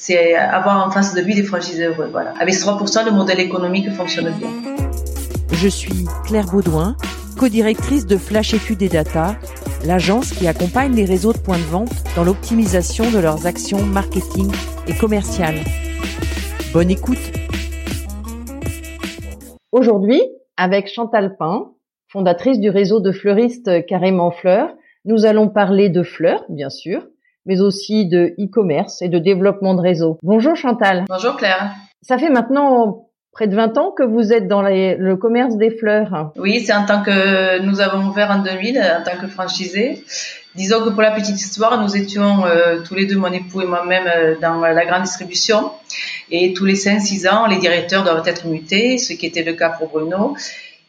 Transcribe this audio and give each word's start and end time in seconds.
c'est 0.00 0.34
avoir 0.34 0.86
en 0.86 0.90
face 0.90 1.14
de 1.14 1.20
lui 1.20 1.34
des 1.34 1.42
franchiseurs 1.42 1.92
heureux. 1.92 2.08
Voilà. 2.10 2.32
Avec 2.40 2.54
ce 2.54 2.64
3%, 2.64 3.04
le 3.04 3.10
modèle 3.10 3.38
économique 3.38 3.90
fonctionne 3.92 4.32
bien. 4.32 4.48
Je 5.52 5.68
suis 5.68 6.06
Claire 6.24 6.46
Baudouin, 6.46 6.96
co-directrice 7.38 8.06
de 8.06 8.16
Flash 8.16 8.54
Études 8.54 8.80
et 8.80 8.88
Data, 8.88 9.36
l'agence 9.84 10.32
qui 10.32 10.48
accompagne 10.48 10.94
les 10.94 11.04
réseaux 11.04 11.34
de 11.34 11.38
points 11.38 11.58
de 11.58 11.64
vente 11.64 11.92
dans 12.16 12.24
l'optimisation 12.24 13.10
de 13.10 13.18
leurs 13.18 13.46
actions 13.46 13.82
marketing 13.84 14.50
et 14.88 14.94
commerciales. 14.94 15.60
Bonne 16.72 16.90
écoute. 16.90 17.18
Aujourd'hui, 19.70 20.22
avec 20.56 20.88
Chantal 20.88 21.36
Pain, 21.36 21.72
fondatrice 22.08 22.58
du 22.58 22.70
réseau 22.70 23.00
de 23.00 23.12
fleuristes 23.12 23.84
Carrément 23.84 24.30
Fleurs, 24.30 24.74
nous 25.04 25.26
allons 25.26 25.48
parler 25.48 25.90
de 25.90 26.02
fleurs, 26.02 26.44
bien 26.48 26.70
sûr, 26.70 27.06
mais 27.46 27.60
aussi 27.60 28.06
de 28.06 28.34
e-commerce 28.38 29.02
et 29.02 29.08
de 29.08 29.18
développement 29.18 29.74
de 29.74 29.80
réseau. 29.80 30.18
Bonjour 30.22 30.56
Chantal. 30.56 31.04
Bonjour 31.08 31.36
Claire. 31.36 31.72
Ça 32.02 32.18
fait 32.18 32.30
maintenant 32.30 33.06
près 33.32 33.46
de 33.46 33.54
20 33.54 33.78
ans 33.78 33.92
que 33.96 34.02
vous 34.02 34.32
êtes 34.32 34.48
dans 34.48 34.62
le 34.62 35.14
commerce 35.14 35.56
des 35.56 35.70
fleurs. 35.70 36.32
Oui, 36.36 36.60
c'est 36.60 36.74
en 36.74 36.84
tant 36.84 37.02
que 37.02 37.62
nous 37.62 37.80
avons 37.80 38.08
ouvert 38.08 38.30
en 38.30 38.42
2000 38.42 38.78
en 38.78 39.04
tant 39.04 39.16
que 39.20 39.26
franchisé. 39.26 40.04
Disons 40.56 40.84
que 40.84 40.90
pour 40.90 41.02
la 41.02 41.12
petite 41.12 41.40
histoire, 41.40 41.80
nous 41.80 41.96
étions 41.96 42.44
euh, 42.44 42.80
tous 42.82 42.96
les 42.96 43.06
deux, 43.06 43.16
mon 43.16 43.32
époux 43.32 43.62
et 43.62 43.66
moi-même, 43.66 44.08
euh, 44.08 44.34
dans 44.40 44.60
la 44.60 44.84
grande 44.84 45.02
distribution. 45.02 45.70
Et 46.32 46.54
tous 46.54 46.64
les 46.64 46.74
5-6 46.74 47.28
ans, 47.28 47.46
les 47.46 47.58
directeurs 47.58 48.02
doivent 48.02 48.26
être 48.26 48.46
mutés, 48.48 48.98
ce 48.98 49.12
qui 49.12 49.26
était 49.26 49.44
le 49.44 49.52
cas 49.52 49.68
pour 49.68 49.88
Bruno. 49.90 50.36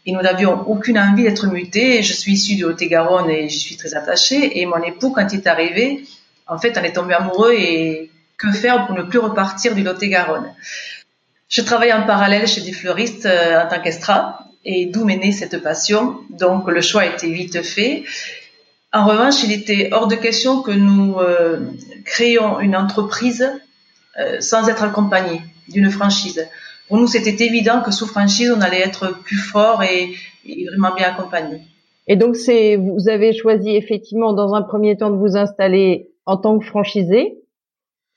Et 0.08 0.14
nous 0.14 0.22
n'avions 0.22 0.68
aucune 0.68 0.98
envie 0.98 1.24
d'être 1.24 1.46
mutés. 1.46 2.02
Je 2.02 2.14
suis 2.14 2.34
issue 2.34 2.56
du 2.56 2.64
Haut-et-Garonne 2.64 3.30
et 3.30 3.50
j'y 3.50 3.60
suis 3.60 3.78
très 3.78 3.94
attachée. 3.94 4.60
Et 4.60 4.66
mon 4.66 4.82
époux, 4.82 5.12
quand 5.12 5.28
il 5.32 5.40
est 5.40 5.48
arrivé, 5.48 6.04
en 6.48 6.58
fait, 6.58 6.78
on 6.78 6.84
est 6.84 6.94
tombé 6.94 7.14
amoureux 7.14 7.54
et 7.54 8.12
que 8.38 8.52
faire 8.52 8.86
pour 8.86 8.96
ne 8.96 9.04
plus 9.04 9.20
repartir 9.20 9.76
du 9.76 9.84
Lot-et-Garonne? 9.84 10.54
Je 11.50 11.62
travaille 11.62 11.92
en 11.92 12.06
parallèle 12.06 12.48
chez 12.48 12.62
des 12.62 12.72
fleuristes 12.72 13.26
euh, 13.26 13.62
en 13.62 13.68
tant 13.68 13.82
qu'extra 13.82 14.40
et 14.64 14.86
d'où 14.86 15.04
m'est 15.04 15.18
née 15.18 15.32
cette 15.32 15.62
passion. 15.62 16.18
Donc 16.30 16.70
le 16.70 16.82
choix 16.82 17.02
a 17.02 17.06
été 17.08 17.30
vite 17.30 17.62
fait. 17.62 18.04
En 18.94 19.06
revanche, 19.06 19.44
il 19.44 19.52
était 19.52 19.90
hors 19.92 20.08
de 20.08 20.16
question 20.16 20.62
que 20.62 20.72
nous 20.72 21.16
euh, 21.20 21.60
créions 22.06 22.60
une 22.60 22.76
entreprise 22.76 23.50
euh, 24.20 24.40
sans 24.40 24.70
être 24.70 24.84
accompagnés 24.84 25.42
d'une 25.68 25.90
franchise. 25.90 26.48
Pour 26.88 26.98
nous, 26.98 27.08
c'était 27.08 27.46
évident 27.46 27.82
que 27.82 27.92
sous 27.92 28.08
franchise, 28.08 28.54
on 28.56 28.62
allait 28.62 28.82
être 28.82 29.18
plus 29.24 29.38
fort 29.38 29.84
et, 29.84 30.14
et 30.46 30.66
vraiment 30.68 30.94
bien 30.94 31.08
accompagné. 31.08 31.62
Et 32.08 32.18
donc, 32.18 32.36
c'est 32.36 32.76
vous 32.76 33.08
avez 33.08 33.32
choisi 33.34 33.76
effectivement 33.76 34.34
dans 34.34 34.54
un 34.54 34.62
premier 34.62 34.98
temps 34.98 35.10
de 35.10 35.16
vous 35.18 35.38
installer 35.38 36.11
en 36.26 36.38
tant 36.38 36.60
que 36.60 36.66
franchisé. 36.66 37.38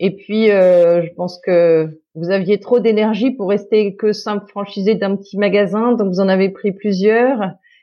Et 0.00 0.16
puis, 0.16 0.50
euh, 0.50 1.02
je 1.02 1.12
pense 1.14 1.41
que 1.41 2.00
vous 2.14 2.30
aviez 2.30 2.60
trop 2.60 2.80
d'énergie 2.80 3.30
pour 3.30 3.48
rester 3.48 3.97
que 3.97 4.12
simple 4.12 4.47
franchisé 4.48 4.94
d'un 4.94 5.16
petit 5.16 5.38
magasin, 5.38 5.92
donc 5.92 6.08
vous 6.08 6.20
en 6.20 6.28
avez 6.28 6.50
pris 6.50 6.72
plusieurs. 6.72 7.41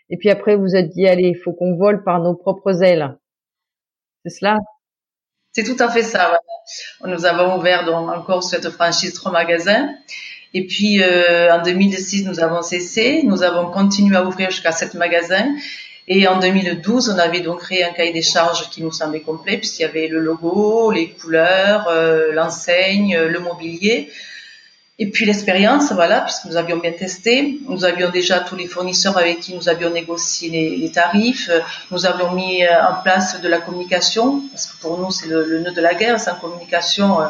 Et 0.10 0.18
puis 0.18 0.30
après, 0.30 0.56
vous 0.56 0.76
êtes 0.76 0.90
dit, 0.90 1.08
allez, 1.08 1.30
il 1.30 1.38
faut 1.38 1.54
qu'on 1.54 1.76
vole 1.76 2.04
par 2.04 2.22
nos 2.22 2.36
propres 2.36 2.84
ailes. 2.84 3.18
C'est 4.26 4.38
cela? 4.40 4.60
C'est 5.54 5.64
tout 5.64 5.82
à 5.82 5.90
fait 5.90 6.04
ça. 6.04 6.40
Nous 7.06 7.26
avons 7.26 7.58
ouvert 7.58 7.86
donc 7.86 8.10
encore 8.10 8.44
cette 8.44 8.70
franchise 8.70 9.14
trois 9.14 9.32
magasins. 9.32 9.90
Et 10.54 10.68
puis 10.68 11.02
euh, 11.02 11.54
en 11.54 11.62
2006, 11.62 12.26
nous 12.26 12.40
avons 12.40 12.62
cessé. 12.62 13.24
Nous 13.24 13.44
avons 13.44 13.72
continué 13.72 14.16
à 14.16 14.26
ouvrir 14.26 14.50
jusqu'à 14.50 14.72
sept 14.72 14.94
magasins. 14.94 15.56
Et 16.08 16.28
en 16.28 16.40
2012, 16.40 17.10
on 17.16 17.20
avait 17.20 17.42
donc 17.42 17.60
créé 17.62 17.84
un 17.84 17.92
cahier 17.92 18.12
des 18.12 18.22
charges 18.22 18.70
qui 18.70 18.82
nous 18.82 18.92
semblait 18.92 19.22
complet 19.22 19.58
puisqu'il 19.58 19.84
y 19.84 19.86
avait 19.86 20.08
le 20.08 20.20
logo, 20.20 20.92
les 20.92 21.12
couleurs, 21.12 21.88
euh, 21.90 22.32
l'enseigne, 22.34 23.18
le 23.18 23.40
mobilier. 23.40 24.12
Et 24.98 25.08
puis 25.08 25.26
l'expérience, 25.26 25.92
voilà, 25.94 26.22
puisque 26.22 26.46
nous 26.46 26.58
avions 26.58 26.78
bien 26.78 26.92
testé, 26.92 27.60
nous 27.68 27.86
avions 27.86 28.10
déjà 28.10 28.40
tous 28.40 28.56
les 28.56 28.68
fournisseurs 28.68 29.18
avec 29.18 29.40
qui 29.40 29.56
nous 29.56 29.68
avions 29.68 29.90
négocié 29.90 30.50
les, 30.50 30.92
tarifs, 30.92 31.50
nous 31.90 32.06
avions 32.06 32.34
mis 32.34 32.64
euh, 32.64 32.70
en 32.88 33.02
place 33.02 33.42
de 33.42 33.48
la 33.48 33.60
communication, 33.60 34.44
parce 34.52 34.68
que 34.68 34.80
pour 34.82 35.00
nous 35.00 35.12
c'est 35.12 35.28
le, 35.28 35.60
nœud 35.60 35.72
de 35.72 35.82
la 35.82 35.96
guerre, 35.96 36.20
sans 36.20 36.36
communication, 36.36 37.22
euh, 37.22 37.28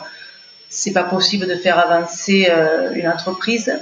c'est 0.69 0.91
pas 0.91 1.03
possible 1.03 1.47
de 1.47 1.55
faire 1.55 1.77
avancer 1.77 2.49
une 2.93 3.07
entreprise. 3.07 3.77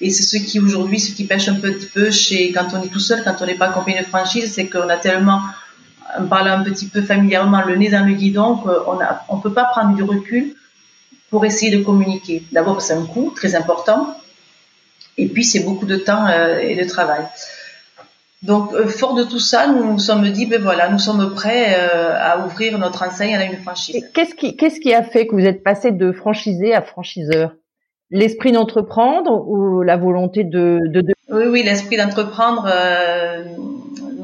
Et 0.00 0.10
c'est 0.10 0.24
ce 0.24 0.36
qui 0.42 0.60
aujourd'hui, 0.60 1.00
ce 1.00 1.14
qui 1.14 1.24
pêche 1.24 1.48
un 1.48 1.54
petit 1.54 1.86
peu 1.86 2.10
chez 2.10 2.52
quand 2.52 2.66
on 2.74 2.82
est 2.82 2.88
tout 2.88 3.00
seul, 3.00 3.22
quand 3.24 3.36
on 3.40 3.46
n'est 3.46 3.54
pas 3.54 3.68
accompagné 3.68 4.00
de 4.00 4.06
franchise, 4.06 4.52
c'est 4.52 4.66
qu'on 4.66 4.88
a 4.88 4.96
tellement, 4.96 5.40
on 6.18 6.26
parle 6.26 6.48
un 6.48 6.62
petit 6.62 6.86
peu 6.86 7.00
familièrement, 7.00 7.62
le 7.62 7.76
nez 7.76 7.88
dans 7.88 8.06
le 8.06 8.12
guidon, 8.12 8.56
qu'on 8.56 9.00
a, 9.00 9.24
on 9.28 9.38
peut 9.38 9.52
pas 9.52 9.64
prendre 9.64 9.94
du 9.94 10.02
recul 10.02 10.54
pour 11.30 11.44
essayer 11.44 11.76
de 11.76 11.82
communiquer. 11.82 12.42
D'abord, 12.52 12.82
c'est 12.82 12.92
un 12.92 13.06
coût 13.06 13.32
très 13.34 13.54
important, 13.54 14.16
et 15.16 15.28
puis 15.28 15.44
c'est 15.44 15.60
beaucoup 15.60 15.86
de 15.86 15.96
temps 15.96 16.26
euh, 16.26 16.58
et 16.58 16.76
de 16.76 16.84
travail. 16.84 17.24
Donc, 18.42 18.74
euh, 18.74 18.86
fort 18.86 19.14
de 19.14 19.24
tout 19.24 19.38
ça, 19.38 19.66
nous 19.66 19.92
nous 19.92 19.98
sommes 19.98 20.30
dit, 20.30 20.46
ben 20.46 20.62
voilà, 20.62 20.88
nous 20.88 20.98
sommes 20.98 21.34
prêts 21.34 21.74
euh, 21.78 22.14
à 22.16 22.44
ouvrir 22.44 22.78
notre 22.78 23.02
enseigne 23.02 23.34
à 23.34 23.44
une 23.44 23.56
franchise. 23.62 24.04
Qu'est-ce 24.12 24.34
qui, 24.34 24.56
qu'est-ce 24.56 24.78
qui 24.78 24.92
a 24.92 25.02
fait 25.02 25.26
que 25.26 25.34
vous 25.34 25.46
êtes 25.46 25.64
passé 25.64 25.90
de 25.90 26.12
franchisé 26.12 26.74
à 26.74 26.82
franchiseur? 26.82 27.52
L'esprit 28.10 28.52
d'entreprendre 28.52 29.48
ou 29.48 29.82
la 29.82 29.96
volonté 29.96 30.44
de, 30.44 30.80
de, 30.86 31.00
de... 31.00 31.14
Oui, 31.28 31.44
oui, 31.46 31.62
l'esprit 31.64 31.96
d'entreprendre. 31.96 32.68
Euh, 32.72 33.44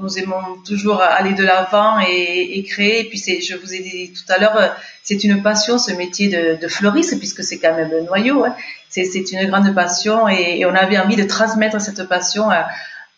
nous 0.00 0.19
aimons 0.19 0.41
toujours 0.66 1.00
aller 1.00 1.32
de 1.34 1.44
l'avant 1.44 2.00
et, 2.00 2.59
et, 2.59 2.62
créer. 2.65 3.00
Et 3.00 3.04
puis, 3.09 3.19
je 3.19 3.56
vous 3.56 3.75
ai 3.75 3.81
dit 3.81 4.12
tout 4.12 4.32
à 4.32 4.38
l'heure, 4.38 4.75
c'est 5.03 5.25
une 5.25 5.43
passion, 5.43 5.78
ce 5.78 5.93
métier 5.93 6.28
de, 6.28 6.60
de 6.60 6.69
fleuriste, 6.69 7.19
puisque 7.19 7.43
c'est 7.43 7.59
quand 7.59 7.75
même 7.75 7.91
le 7.91 8.03
noyau. 8.03 8.44
Hein. 8.44 8.54
C'est, 8.88 9.04
c'est 9.04 9.32
une 9.32 9.48
grande 9.48 9.75
passion 9.75 10.28
et, 10.28 10.59
et, 10.59 10.66
on 10.66 10.75
avait 10.75 10.99
envie 10.99 11.16
de 11.16 11.25
transmettre 11.25 11.81
cette 11.81 12.09
passion 12.09 12.50
à, 12.50 12.66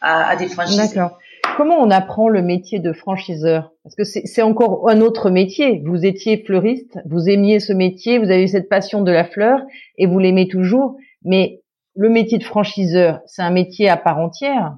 à, 0.01 0.29
à 0.29 0.37
des 0.37 0.49
franchisés. 0.49 0.89
D'accord. 0.89 1.19
Comment 1.57 1.79
on 1.79 1.91
apprend 1.91 2.29
le 2.29 2.43
métier 2.43 2.81
de 2.81 2.93
franchiseur? 2.93 3.71
Parce 3.83 3.95
que 3.95 4.05
c'est 4.05 4.43
encore 4.43 4.89
un 4.89 5.01
autre 5.01 5.31
métier. 5.31 5.83
Vous 5.85 6.05
étiez 6.05 6.43
fleuriste, 6.45 6.99
vous 7.07 7.29
aimiez 7.29 7.61
ce 7.61 7.73
métier, 7.73 8.19
vous 8.19 8.31
avez 8.31 8.49
cette 8.49 8.69
passion 8.69 9.03
de 9.03 9.13
la 9.13 9.25
fleur 9.25 9.61
et 9.97 10.07
vous 10.07 10.19
l'aimez 10.19 10.49
toujours. 10.49 10.97
Mais 11.25 11.61
le 11.95 12.09
métier 12.09 12.39
de 12.39 12.45
franchiseur, 12.45 13.21
c'est 13.27 13.43
un 13.43 13.51
métier 13.51 13.89
à 13.89 13.97
part 13.97 14.19
entière. 14.19 14.75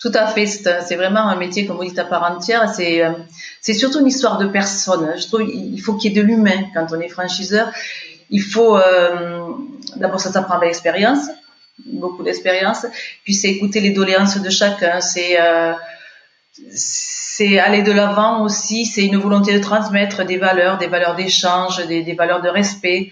Tout 0.00 0.10
à 0.14 0.26
fait, 0.26 0.46
c'est 0.46 0.96
vraiment 0.96 1.28
un 1.28 1.36
métier, 1.36 1.64
comme 1.64 1.76
vous 1.76 1.84
dites, 1.84 1.98
à 1.98 2.04
part 2.04 2.30
entière. 2.30 2.68
C'est 2.74 3.04
euh, 3.04 3.12
c'est 3.60 3.74
surtout 3.74 4.00
une 4.00 4.08
histoire 4.08 4.38
de 4.38 4.46
personne. 4.46 5.14
Je 5.16 5.26
trouve 5.28 5.42
il 5.48 5.78
faut 5.78 5.94
qu'il 5.94 6.12
y 6.12 6.18
ait 6.18 6.20
de 6.20 6.26
l'humain 6.26 6.64
quand 6.74 6.86
on 6.90 7.00
est 7.00 7.08
franchiseur. 7.08 7.70
Il 8.30 8.42
faut 8.42 8.76
euh, 8.76 9.48
d'abord 9.96 10.18
ça 10.18 10.32
s'apprend 10.32 10.56
avec 10.56 10.70
l'expérience, 10.70 11.26
beaucoup 11.86 12.24
d'expérience. 12.24 12.86
Puis 13.24 13.34
c'est 13.34 13.48
écouter 13.48 13.80
les 13.80 13.90
doléances 13.90 14.40
de 14.40 14.50
chacun. 14.50 15.00
C'est 15.00 15.40
euh, 15.40 15.72
c'est 16.70 17.58
aller 17.58 17.82
de 17.82 17.92
l'avant 17.92 18.44
aussi, 18.44 18.84
c'est 18.84 19.04
une 19.04 19.16
volonté 19.16 19.54
de 19.54 19.58
transmettre 19.58 20.24
des 20.26 20.36
valeurs, 20.36 20.78
des 20.78 20.86
valeurs 20.86 21.16
d'échange, 21.16 21.86
des, 21.86 22.02
des, 22.02 22.14
valeurs 22.14 22.42
de 22.42 22.48
respect. 22.48 23.10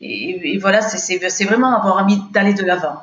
Et, 0.00 0.54
et 0.54 0.58
voilà, 0.58 0.80
c'est 0.82 1.44
vraiment 1.44 1.74
avoir 1.74 2.02
envie 2.02 2.18
d'aller 2.32 2.54
de 2.54 2.64
l'avant. 2.64 2.98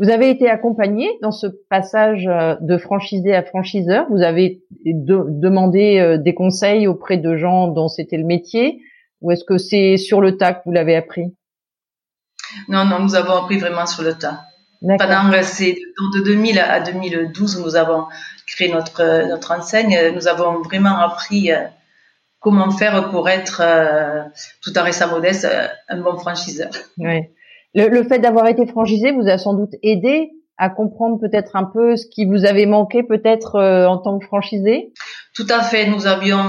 Vous 0.00 0.08
avez 0.08 0.30
été 0.30 0.48
accompagné 0.48 1.10
dans 1.20 1.30
ce 1.30 1.46
passage 1.46 2.26
euh, 2.26 2.56
de 2.62 2.78
franchisé 2.78 3.34
à 3.34 3.42
franchiseur. 3.42 4.06
Vous 4.08 4.22
avez 4.22 4.62
demandé 4.86 5.98
euh, 5.98 6.16
des 6.16 6.32
conseils 6.32 6.86
auprès 6.86 7.18
de 7.18 7.36
gens 7.36 7.68
dont 7.68 7.88
c'était 7.88 8.16
le 8.16 8.24
métier, 8.24 8.80
ou 9.20 9.30
est-ce 9.30 9.44
que 9.44 9.58
c'est 9.58 9.98
sur 9.98 10.22
le 10.22 10.38
tas 10.38 10.54
que 10.54 10.62
vous 10.64 10.72
l'avez 10.72 10.96
appris? 10.96 11.34
Non, 12.68 12.86
non, 12.86 13.00
nous 13.00 13.14
avons 13.14 13.34
appris 13.34 13.58
vraiment 13.58 13.84
sur 13.84 14.02
le 14.02 14.14
tas. 14.14 14.40
Pendant 14.80 15.30
c'est 15.42 15.74
de 15.74 16.24
2000 16.24 16.58
à 16.58 16.80
2012, 16.80 17.62
nous 17.62 17.76
avons 17.76 18.06
créé 18.54 18.72
notre 18.72 19.28
notre 19.28 19.52
enseigne. 19.52 20.12
Nous 20.14 20.28
avons 20.28 20.62
vraiment 20.62 20.98
appris 20.98 21.52
euh, 21.52 21.58
comment 22.38 22.70
faire 22.70 23.10
pour 23.10 23.28
être, 23.28 23.62
euh, 23.64 24.22
tout 24.62 24.76
en 24.78 24.82
restant 24.82 25.08
modeste, 25.08 25.44
euh, 25.44 25.66
un 25.88 26.00
bon 26.00 26.18
franchiseur. 26.18 26.70
Oui. 26.98 27.20
Le, 27.74 27.88
le 27.88 28.02
fait 28.04 28.18
d'avoir 28.18 28.46
été 28.48 28.66
franchisé 28.66 29.12
vous 29.12 29.28
a 29.28 29.38
sans 29.38 29.54
doute 29.54 29.74
aidé 29.82 30.30
à 30.58 30.68
comprendre 30.68 31.18
peut-être 31.18 31.56
un 31.56 31.64
peu 31.64 31.96
ce 31.96 32.06
qui 32.06 32.26
vous 32.26 32.44
avait 32.44 32.66
manqué 32.66 33.02
peut-être 33.02 33.58
en 33.58 33.96
tant 33.96 34.18
que 34.18 34.26
franchisé? 34.26 34.92
Tout 35.34 35.46
à 35.48 35.62
fait. 35.62 35.86
Nous 35.86 36.06
avions, 36.06 36.44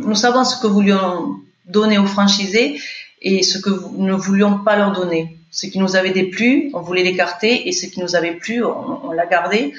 nous 0.00 0.14
savons 0.14 0.44
ce 0.44 0.58
que 0.62 0.66
voulions 0.66 1.34
donner 1.66 1.98
aux 1.98 2.06
franchisés 2.06 2.80
et 3.24 3.42
ce 3.42 3.58
que 3.58 3.70
nous 3.70 4.06
ne 4.06 4.14
voulions 4.14 4.58
pas 4.58 4.76
leur 4.76 4.92
donner 4.92 5.36
Ce 5.50 5.66
qui 5.66 5.78
nous 5.78 5.96
avait 5.96 6.10
déplu, 6.10 6.70
on 6.74 6.80
voulait 6.80 7.02
l'écarter, 7.02 7.68
et 7.68 7.72
ce 7.72 7.86
qui 7.86 8.00
nous 8.00 8.14
avait 8.14 8.34
plu, 8.34 8.62
on, 8.64 9.10
l'a 9.12 9.26
gardé. 9.26 9.72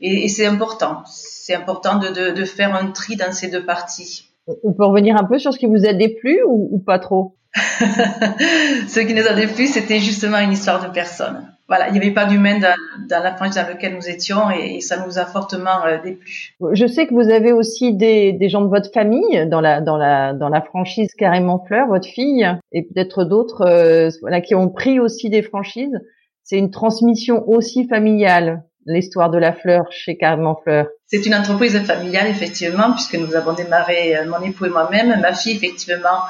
Et, 0.00 0.24
et 0.24 0.28
c'est 0.28 0.46
important. 0.46 1.02
C'est 1.06 1.54
important 1.54 1.98
de, 1.98 2.08
de, 2.08 2.30
de, 2.32 2.44
faire 2.44 2.74
un 2.74 2.90
tri 2.90 3.16
dans 3.16 3.32
ces 3.32 3.48
deux 3.48 3.64
parties. 3.64 4.30
On 4.62 4.72
peut 4.72 4.84
revenir 4.84 5.16
un 5.16 5.24
peu 5.24 5.38
sur 5.38 5.52
ce 5.52 5.58
qui 5.58 5.66
vous 5.66 5.86
a 5.86 5.92
déplu 5.92 6.40
ou, 6.46 6.68
ou 6.72 6.78
pas 6.78 6.98
trop? 6.98 7.36
Ce 7.56 9.00
qui 9.00 9.14
nous 9.14 9.26
a 9.26 9.32
déplu, 9.32 9.66
c'était 9.66 9.98
justement 9.98 10.38
une 10.38 10.52
histoire 10.52 10.86
de 10.86 10.92
personne 10.92 11.56
voilà, 11.68 11.88
il 11.88 11.92
n'y 11.92 11.98
avait 11.98 12.12
pas 12.12 12.26
d'humain 12.26 12.60
dans, 12.60 12.74
dans, 13.08 13.22
la 13.22 13.34
franchise 13.34 13.56
dans 13.56 13.66
laquelle 13.66 13.96
nous 13.96 14.08
étions 14.08 14.50
et, 14.50 14.80
ça 14.80 15.04
nous 15.04 15.18
a 15.18 15.24
fortement 15.24 15.84
euh, 15.84 15.98
déplu. 16.02 16.54
Je 16.72 16.86
sais 16.86 17.06
que 17.06 17.14
vous 17.14 17.28
avez 17.28 17.52
aussi 17.52 17.94
des, 17.94 18.32
des, 18.32 18.48
gens 18.48 18.62
de 18.62 18.68
votre 18.68 18.92
famille 18.92 19.46
dans 19.48 19.60
la 19.60 19.80
dans 19.80 19.96
la 19.96 20.32
dans 20.32 20.48
la 20.48 20.62
franchise 20.62 21.12
carrément 21.14 21.64
fleur, 21.66 21.88
votre 21.88 22.06
fille 22.06 22.48
et 22.72 22.82
peut-être 22.82 23.24
d'autres 23.24 23.62
euh, 23.62 24.10
voilà 24.20 24.40
qui 24.40 24.54
ont 24.54 24.68
pris 24.68 25.00
aussi 25.00 25.28
des 25.28 25.42
franchises. 25.42 25.98
C'est 26.44 26.58
une 26.58 26.70
transmission 26.70 27.48
aussi 27.48 27.88
familiale 27.88 28.62
l'histoire 28.86 29.30
de 29.30 29.38
la 29.38 29.52
fleur 29.52 29.90
chez 29.90 30.16
Carrément 30.16 30.56
Fleur. 30.62 30.86
C'est 31.06 31.26
une 31.26 31.34
entreprise 31.34 31.78
familiale 31.82 32.28
effectivement 32.28 32.92
puisque 32.92 33.16
nous 33.16 33.34
avons 33.34 33.52
démarré 33.52 34.16
euh, 34.16 34.26
mon 34.26 34.40
époux 34.42 34.66
et 34.66 34.70
moi-même. 34.70 35.20
Ma 35.20 35.34
fille 35.34 35.56
effectivement 35.56 36.20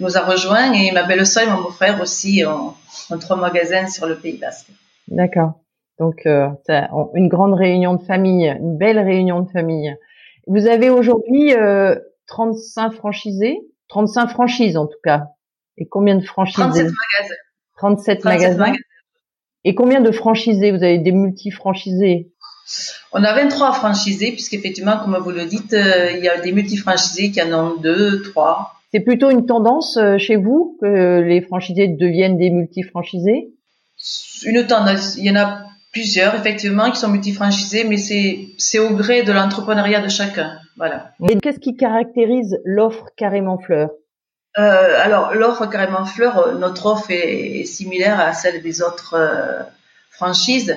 nous 0.00 0.16
a 0.16 0.20
rejoints 0.20 0.72
et 0.72 0.90
ma 0.92 1.04
belle-sœur 1.04 1.44
et 1.44 1.50
mon 1.50 1.62
beau-frère 1.62 2.00
aussi 2.00 2.44
ont, 2.46 2.74
ont, 3.10 3.18
trois 3.18 3.36
magasins 3.36 3.88
sur 3.88 4.06
le 4.06 4.16
Pays 4.16 4.38
Basque. 4.38 4.68
D'accord. 5.08 5.60
Donc 5.98 6.26
euh, 6.26 6.48
une 7.14 7.28
grande 7.28 7.54
réunion 7.54 7.94
de 7.94 8.02
famille, 8.02 8.48
une 8.48 8.78
belle 8.78 8.98
réunion 8.98 9.40
de 9.40 9.50
famille. 9.50 9.94
Vous 10.46 10.66
avez 10.66 10.90
aujourd'hui 10.90 11.54
euh, 11.54 11.96
35 12.28 12.92
franchisés, 12.92 13.58
35 13.88 14.28
franchises 14.28 14.76
en 14.76 14.86
tout 14.86 14.98
cas. 15.02 15.26
Et 15.76 15.86
combien 15.86 16.16
de 16.16 16.24
franchisés 16.24 16.62
37 16.62 16.84
magasins. 16.84 17.34
37, 17.76 18.24
magasins. 18.24 18.72
Et 19.64 19.74
combien 19.74 20.00
de 20.00 20.10
franchisés? 20.10 20.70
Vous 20.70 20.82
avez 20.82 20.98
des 20.98 21.12
multi-franchisés? 21.12 22.30
On 23.12 23.24
a 23.24 23.32
23 23.32 23.72
franchisés, 23.72 24.32
puisqu'effectivement, 24.32 24.98
comme 24.98 25.16
vous 25.16 25.30
le 25.30 25.46
dites, 25.46 25.72
euh, 25.72 26.12
il 26.12 26.22
y 26.22 26.28
a 26.28 26.40
des 26.40 26.52
multi-franchisés 26.52 27.30
qui 27.30 27.42
en 27.42 27.52
ont 27.52 27.76
deux, 27.76 28.22
trois. 28.22 28.74
C'est 28.92 29.00
plutôt 29.00 29.30
une 29.30 29.46
tendance 29.46 29.96
euh, 29.96 30.18
chez 30.18 30.36
vous 30.36 30.76
que 30.80 31.20
les 31.20 31.40
franchisés 31.40 31.88
deviennent 31.88 32.36
des 32.36 32.50
multi-franchisés? 32.50 33.50
Une 34.44 34.66
tendance. 34.66 35.16
Il 35.16 35.24
y 35.24 35.30
en 35.30 35.36
a 35.36 35.64
plusieurs, 35.92 36.34
effectivement, 36.34 36.90
qui 36.90 36.98
sont 36.98 37.08
multifranchisés, 37.08 37.84
mais 37.84 37.96
c'est, 37.96 38.48
c'est 38.58 38.78
au 38.78 38.94
gré 38.94 39.22
de 39.22 39.32
l'entrepreneuriat 39.32 40.00
de 40.00 40.08
chacun. 40.08 40.58
Voilà. 40.76 41.12
Et 41.28 41.36
qu'est-ce 41.38 41.58
qui 41.58 41.76
caractérise 41.76 42.60
l'offre 42.64 43.06
Carrément 43.16 43.58
Fleur 43.58 43.90
euh, 44.58 45.00
alors, 45.00 45.34
l'offre 45.34 45.66
Carrément 45.66 46.04
Fleur, 46.04 46.38
euh, 46.38 46.54
notre 46.54 46.86
offre 46.86 47.10
est, 47.10 47.64
similaire 47.64 48.18
à 48.18 48.32
celle 48.32 48.60
des 48.62 48.82
autres 48.82 49.14
euh, 49.14 49.62
franchises. 50.10 50.76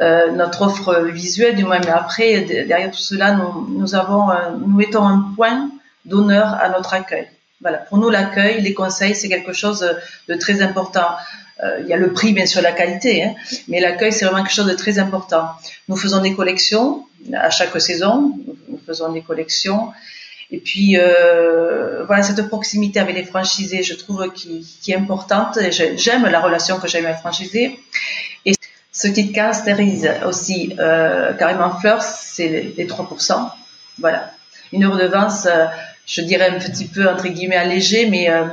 Notre 0.00 0.62
offre 0.62 1.00
visuelle, 1.00 1.56
du 1.56 1.64
moins, 1.64 1.78
mais 1.78 1.90
après, 1.90 2.40
derrière 2.40 2.90
tout 2.90 3.02
cela, 3.02 3.32
nous, 3.32 3.86
mettons 4.74 5.06
un 5.06 5.32
point 5.36 5.68
d'honneur 6.06 6.54
à 6.54 6.70
notre 6.70 6.94
accueil. 6.94 7.28
Voilà. 7.60 7.76
Pour 7.76 7.98
nous, 7.98 8.08
l'accueil, 8.08 8.62
les 8.62 8.72
conseils, 8.72 9.14
c'est 9.14 9.28
quelque 9.28 9.52
chose 9.52 9.86
de 10.26 10.34
très 10.36 10.62
important. 10.62 11.16
Il 11.80 11.86
y 11.86 11.92
a 11.92 11.98
le 11.98 12.14
prix, 12.14 12.32
bien 12.32 12.46
sûr, 12.46 12.62
la 12.62 12.72
qualité, 12.72 13.24
hein, 13.24 13.34
mais 13.68 13.78
l'accueil, 13.78 14.10
c'est 14.10 14.24
vraiment 14.24 14.42
quelque 14.42 14.54
chose 14.54 14.68
de 14.68 14.74
très 14.74 14.98
important. 14.98 15.50
Nous 15.88 15.96
faisons 15.96 16.22
des 16.22 16.34
collections 16.34 17.04
à 17.34 17.50
chaque 17.50 17.78
saison, 17.78 18.32
nous 18.70 18.80
faisons 18.86 19.12
des 19.12 19.20
collections. 19.20 19.92
Et 20.52 20.58
puis, 20.58 20.96
euh, 20.96 22.04
voilà, 22.04 22.22
cette 22.22 22.48
proximité 22.48 22.98
avec 22.98 23.14
les 23.14 23.24
franchisés, 23.24 23.82
je 23.82 23.94
trouve 23.94 24.32
qui, 24.32 24.66
qui 24.82 24.92
est 24.92 24.96
importante. 24.96 25.58
J'aime 25.96 26.26
la 26.26 26.40
relation 26.40 26.78
que 26.78 26.88
j'ai 26.88 26.98
avec 26.98 27.12
les 27.12 27.18
franchisés. 27.18 27.78
Et 28.44 28.54
ce 28.92 29.08
qui 29.08 29.32
caractérise 29.32 30.10
aussi 30.26 30.74
euh, 30.78 31.32
carrément 31.34 31.78
Fleur, 31.78 32.02
c'est 32.02 32.72
les 32.76 32.86
3%. 32.86 33.50
Voilà. 33.98 34.32
Une 34.72 34.86
redevance, 34.86 35.46
euh, 35.46 35.66
je 36.06 36.22
dirais 36.22 36.48
un 36.48 36.58
petit 36.58 36.86
peu 36.86 37.08
entre 37.08 37.28
guillemets 37.28 37.56
allégé, 37.56 38.06
mais 38.06 38.30
euh, 38.30 38.44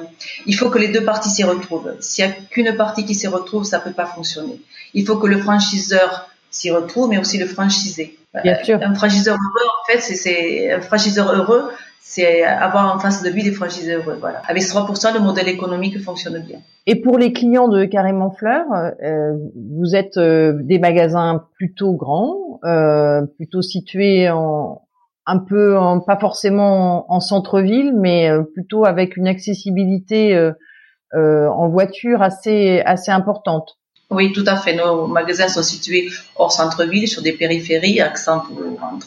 il 0.46 0.56
faut 0.56 0.70
que 0.70 0.78
les 0.78 0.90
deux 0.90 1.04
parties 1.04 1.30
s'y 1.30 1.44
retrouvent. 1.44 1.96
S'il 2.00 2.26
y 2.26 2.28
a 2.28 2.32
qu'une 2.32 2.76
partie 2.76 3.06
qui 3.06 3.16
s'y 3.16 3.28
retrouve, 3.28 3.64
ça 3.64 3.80
peut 3.80 3.92
pas 3.92 4.06
fonctionner. 4.06 4.62
Il 4.94 5.06
faut 5.06 5.18
que 5.18 5.28
le 5.28 5.40
franchiseur 5.40 6.30
s'y 6.50 6.72
retrouve, 6.72 7.10
mais 7.10 7.18
aussi 7.18 7.38
le 7.38 7.46
franchisé. 7.46 8.18
Bien 8.44 8.64
sûr. 8.64 8.80
Un 8.82 8.94
franchiseur 8.94 9.36
heureux, 9.36 9.68
en 9.68 9.92
fait, 9.92 10.00
c'est 10.00 10.72
un 10.72 10.82
franchiseur 10.82 11.32
heureux, 11.32 11.72
c'est 12.02 12.44
avoir 12.44 12.96
en 12.96 13.00
face 13.00 13.24
de 13.24 13.30
lui 13.30 13.44
des 13.44 13.52
franchisés 13.52 13.96
heureux. 13.96 14.18
Voilà. 14.20 14.42
Avec 14.48 14.64
3%, 14.64 15.14
le 15.14 15.20
modèle 15.20 15.48
économique 15.48 16.00
fonctionne 16.02 16.40
bien. 16.40 16.60
Et 16.86 17.02
pour 17.02 17.18
les 17.18 17.34
clients 17.34 17.68
de 17.68 17.86
Carrément 17.86 18.32
Fleur, 18.32 18.66
euh, 19.04 19.34
vous 19.56 19.96
êtes 19.96 20.18
euh, 20.18 20.54
des 20.62 20.80
magasins 20.80 21.44
plutôt 21.56 21.94
grands, 21.94 22.60
euh, 22.64 23.22
plutôt 23.38 23.62
situés 23.62 24.30
en, 24.30 24.82
un 25.28 25.40
peu 25.40 25.78
pas 26.08 26.18
forcément 26.18 27.12
en, 27.12 27.20
centre-ville, 27.20 27.94
mais 27.94 28.30
euh, 28.30 28.44
plutôt 28.44 28.86
avec 28.86 29.18
une 29.18 29.28
accessibilité 29.28 30.34
euh, 30.36 30.54
euh, 31.14 31.48
en 31.50 31.68
voiture 31.68 32.22
assez 32.22 32.82
assez 32.86 33.12
importante. 33.12 33.78
Oui, 34.10 34.32
tout 34.32 34.46
à 34.48 34.56
fait. 34.56 34.74
Nos 34.74 35.08
magasins 35.08 35.50
sont 35.50 35.64
situés 35.64 36.10
hors 36.36 36.52
centre-ville, 36.52 37.08
sur 37.08 37.22
des 37.22 37.34
périphéries, 37.34 38.00
accent 38.00 38.44
ou 38.52 38.78
en 38.82 39.00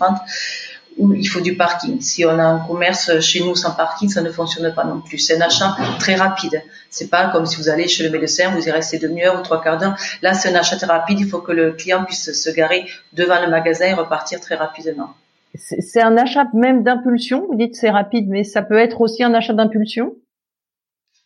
où 0.98 1.14
il 1.14 1.26
faut 1.26 1.40
du 1.40 1.56
parking. 1.56 2.00
Si 2.00 2.24
on 2.26 2.38
a 2.38 2.44
un 2.44 2.58
commerce 2.58 3.20
chez 3.20 3.40
nous 3.40 3.54
sans 3.54 3.72
parking, 3.72 4.08
ça 4.08 4.20
ne 4.20 4.30
fonctionne 4.30 4.72
pas 4.74 4.84
non 4.84 5.00
plus. 5.00 5.18
C'est 5.18 5.36
un 5.36 5.40
achat 5.40 5.74
très 5.98 6.14
rapide. 6.14 6.62
C'est 6.90 7.08
pas 7.08 7.28
comme 7.28 7.46
si 7.46 7.56
vous 7.56 7.68
allez 7.68 7.88
chez 7.88 8.02
le 8.02 8.10
médecin, 8.10 8.50
vous 8.50 8.66
y 8.66 8.70
restez 8.70 8.98
demi-heure 8.98 9.38
ou 9.38 9.42
trois 9.42 9.62
quarts 9.62 9.78
d'heure. 9.78 9.96
Là, 10.20 10.34
c'est 10.34 10.50
un 10.50 10.54
achat 10.54 10.76
très 10.76 10.86
rapide. 10.86 11.20
Il 11.20 11.28
faut 11.28 11.38
que 11.38 11.52
le 11.52 11.72
client 11.72 12.04
puisse 12.04 12.32
se 12.32 12.50
garer 12.50 12.86
devant 13.12 13.40
le 13.40 13.48
magasin 13.48 13.86
et 13.86 13.94
repartir 13.94 14.40
très 14.40 14.56
rapidement. 14.56 15.14
C'est 15.54 16.02
un 16.02 16.16
achat 16.16 16.44
même 16.54 16.82
d'impulsion. 16.82 17.46
Vous 17.48 17.56
dites 17.56 17.76
c'est 17.76 17.90
rapide, 17.90 18.28
mais 18.28 18.44
ça 18.44 18.62
peut 18.62 18.78
être 18.78 19.00
aussi 19.00 19.22
un 19.24 19.34
achat 19.34 19.52
d'impulsion? 19.52 20.14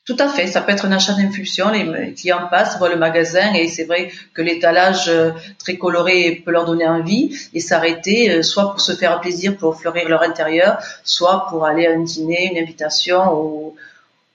Tout 0.07 0.17
à 0.19 0.29
fait, 0.29 0.47
ça 0.47 0.61
peut 0.61 0.73
être 0.73 0.85
un 0.85 0.93
achat 0.93 1.15
d'impulsion. 1.15 1.71
Les 1.71 2.13
clients 2.13 2.47
passent, 2.51 2.77
voient 2.79 2.91
le 2.91 2.99
magasin 2.99 3.55
et 3.55 3.69
c'est 3.69 3.85
vrai 3.85 4.11
que 4.35 4.43
l'étalage 4.43 5.09
euh, 5.09 5.31
très 5.59 5.79
coloré 5.79 6.43
peut 6.45 6.51
leur 6.51 6.67
donner 6.67 6.87
envie 6.87 7.35
et 7.55 7.61
s'arrêter, 7.61 8.31
euh, 8.31 8.43
soit 8.43 8.71
pour 8.71 8.83
se 8.83 8.93
faire 8.93 9.19
plaisir, 9.23 9.57
pour 9.57 9.81
fleurir 9.81 10.11
leur 10.11 10.21
intérieur, 10.21 10.77
soit 11.05 11.47
pour 11.49 11.65
aller 11.65 11.87
à 11.87 11.93
un 11.93 12.03
dîner, 12.03 12.51
une 12.53 12.59
invitation 12.59 13.33
ou, 13.33 13.77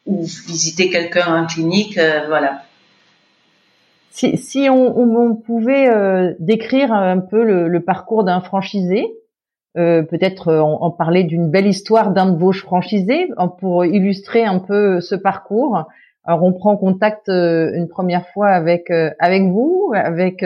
ou 0.07 0.25
visiter 0.47 0.89
quelqu'un 0.89 1.43
en 1.43 1.45
clinique, 1.45 1.99
euh, 1.99 2.25
voilà. 2.27 2.63
Si, 4.09 4.37
si 4.37 4.69
on, 4.71 4.97
on, 4.97 5.35
pouvait 5.35 5.87
décrire 6.39 6.91
un 6.91 7.19
peu 7.19 7.43
le, 7.43 7.67
le 7.67 7.79
parcours 7.79 8.23
d'un 8.23 8.41
franchisé, 8.41 9.05
euh, 9.77 10.01
peut-être 10.01 10.47
euh, 10.47 10.61
en, 10.61 10.89
parler 10.89 11.23
d'une 11.23 11.51
belle 11.51 11.67
histoire 11.67 12.11
d'un 12.11 12.31
de 12.31 12.37
vos 12.37 12.51
franchisés 12.51 13.29
pour 13.59 13.85
illustrer 13.85 14.43
un 14.43 14.57
peu 14.57 14.99
ce 14.99 15.13
parcours. 15.13 15.83
Alors 16.23 16.41
on 16.43 16.53
prend 16.53 16.75
contact 16.75 17.29
euh, 17.29 17.69
une 17.75 17.87
première 17.87 18.27
fois 18.29 18.49
avec 18.49 18.89
avec 19.19 19.43
vous, 19.43 19.93
avec 19.93 20.43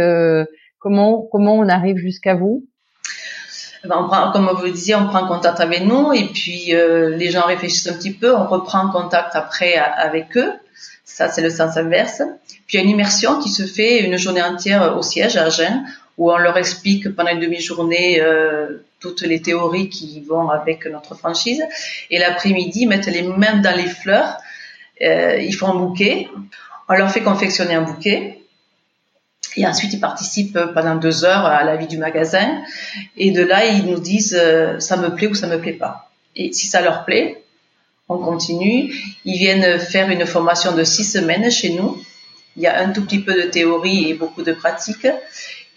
comment 0.78 1.22
comment 1.32 1.56
on 1.56 1.70
arrive 1.70 1.96
jusqu'à 1.96 2.36
vous? 2.36 2.66
Eh 3.86 3.88
ben, 3.88 3.96
on 4.00 4.08
prend, 4.08 4.32
comme 4.32 4.50
vous 4.60 4.70
disiez, 4.70 4.96
on 4.96 5.08
prend 5.08 5.26
contact 5.26 5.62
avec 5.62 5.86
nous 5.86 6.12
et 6.12 6.26
puis 6.26 6.74
les 6.74 7.30
gens 7.32 7.46
réfléchissent 7.46 7.88
un 7.88 7.94
petit 7.94 8.14
peu, 8.14 8.36
on 8.36 8.46
reprend 8.46 8.90
contact 8.92 9.36
après 9.36 9.76
avec 9.76 10.38
eux. 10.38 10.52
Ça, 11.06 11.30
c'est 11.30 11.42
le 11.42 11.50
sens 11.50 11.78
inverse. 11.78 12.22
Puis 12.66 12.78
il 12.78 12.80
y 12.80 12.80
a 12.80 12.84
une 12.84 12.90
immersion 12.90 13.40
qui 13.40 13.50
se 13.50 13.64
fait 13.64 14.06
une 14.06 14.18
journée 14.18 14.42
entière 14.42 14.98
au 14.98 15.02
siège 15.02 15.38
à 15.38 15.46
Agen, 15.46 15.84
où 16.18 16.32
on 16.32 16.38
leur 16.38 16.58
explique 16.58 17.14
pendant 17.16 17.32
une 17.32 17.40
demi-journée 17.40 18.22
euh, 18.22 18.84
toutes 19.00 19.22
les 19.22 19.42
théories 19.42 19.90
qui 19.90 20.22
vont 20.22 20.50
avec 20.50 20.86
notre 20.86 21.16
franchise. 21.16 21.64
Et 22.10 22.20
l'après-midi, 22.20 22.86
mettre 22.86 23.10
les 23.10 23.24
mains 23.24 23.58
dans 23.58 23.76
les 23.76 23.88
fleurs. 23.88 24.38
Euh, 25.02 25.38
ils 25.40 25.54
font 25.54 25.68
un 25.68 25.76
bouquet. 25.76 26.28
On 26.88 26.94
leur 26.94 27.12
fait 27.12 27.22
confectionner 27.22 27.74
un 27.74 27.82
bouquet. 27.82 28.40
Et 29.56 29.68
ensuite, 29.68 29.94
ils 29.94 30.00
participent 30.00 30.60
pendant 30.74 30.96
deux 30.96 31.26
heures 31.26 31.46
à 31.46 31.64
la 31.64 31.76
vie 31.76 31.88
du 31.88 31.98
magasin. 31.98 32.62
Et 33.18 33.32
de 33.32 33.44
là, 33.44 33.66
ils 33.66 33.86
nous 33.86 34.00
disent 34.00 34.38
euh, 34.40 34.80
ça 34.80 34.98
me 34.98 35.14
plaît 35.14 35.28
ou 35.28 35.36
ça 35.36 35.48
me 35.48 35.60
plaît 35.60 35.74
pas. 35.74 36.10
Et 36.36 36.54
si 36.54 36.68
ça 36.68 36.82
leur 36.82 37.06
plaît, 37.06 37.44
on 38.10 38.18
continue. 38.18 38.94
Ils 39.26 39.38
viennent 39.38 39.80
faire 39.80 40.10
une 40.10 40.26
formation 40.26 40.76
de 40.76 40.84
six 40.84 41.04
semaines 41.04 41.50
chez 41.52 41.74
nous. 41.74 42.02
Il 42.56 42.64
y 42.64 42.68
a 42.68 42.80
un 42.80 42.92
tout 42.92 43.04
petit 43.04 43.20
peu 43.20 43.34
de 43.34 43.48
théorie 43.48 44.10
et 44.10 44.14
beaucoup 44.14 44.44
de 44.44 44.54
pratique. 44.54 45.08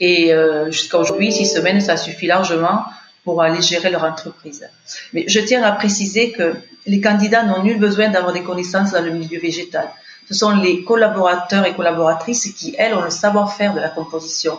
Et 0.01 0.33
euh, 0.33 0.71
jusqu'à 0.71 0.99
aujourd'hui, 0.99 1.33
six 1.33 1.47
semaines, 1.47 1.81
ça 1.81 1.97
suffit 1.97 2.27
largement 2.27 2.85
pour 3.25 3.43
aller 3.43 3.63
gérer 3.63 3.91
leur 3.91 4.05
entreprise. 4.05 4.69
Mais 5.13 5.25
je 5.27 5.41
tiens 5.41 5.63
à 5.63 5.73
préciser 5.73 6.33
que 6.33 6.55
les 6.87 7.01
candidats 7.01 7.43
n'ont 7.43 7.63
nul 7.63 7.79
besoin 7.79 8.09
d'avoir 8.09 8.33
des 8.33 8.43
connaissances 8.43 8.93
dans 8.93 9.03
le 9.03 9.11
milieu 9.11 9.41
végétal. 9.41 9.89
Ce 10.29 10.35
sont 10.35 10.51
les 10.51 10.85
collaborateurs 10.85 11.67
et 11.67 11.75
collaboratrices 11.75 12.53
qui, 12.53 12.75
elles, 12.79 12.95
ont 12.95 13.03
le 13.03 13.11
savoir-faire 13.11 13.75
de 13.75 13.81
la 13.81 13.89
composition. 13.89 14.59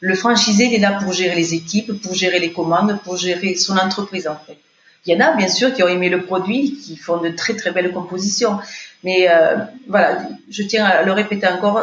Le 0.00 0.14
franchisé, 0.14 0.66
il 0.66 0.74
est 0.74 0.78
là 0.78 0.98
pour 1.02 1.12
gérer 1.12 1.34
les 1.34 1.54
équipes, 1.54 2.00
pour 2.00 2.14
gérer 2.14 2.38
les 2.38 2.52
commandes, 2.52 2.98
pour 3.02 3.16
gérer 3.16 3.54
son 3.54 3.76
entreprise, 3.76 4.28
en 4.28 4.36
fait. 4.36 4.58
Il 5.04 5.14
y 5.14 5.16
en 5.16 5.24
a, 5.24 5.32
bien 5.34 5.48
sûr, 5.48 5.72
qui 5.72 5.82
ont 5.82 5.88
aimé 5.88 6.08
le 6.08 6.22
produit, 6.22 6.76
qui 6.76 6.96
font 6.96 7.18
de 7.18 7.28
très, 7.30 7.54
très 7.54 7.70
belles 7.70 7.92
compositions. 7.92 8.58
Mais 9.04 9.28
euh, 9.30 9.56
voilà, 9.88 10.22
je 10.50 10.62
tiens 10.64 10.84
à 10.84 11.02
le 11.02 11.12
répéter 11.12 11.46
encore, 11.46 11.80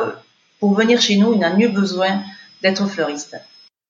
pour 0.59 0.73
venir 0.75 1.01
chez 1.01 1.15
nous, 1.15 1.33
il 1.33 1.39
n'a 1.39 1.53
nul 1.53 1.71
besoin 1.71 2.21
d'être 2.63 2.87
fleuriste. 2.87 3.37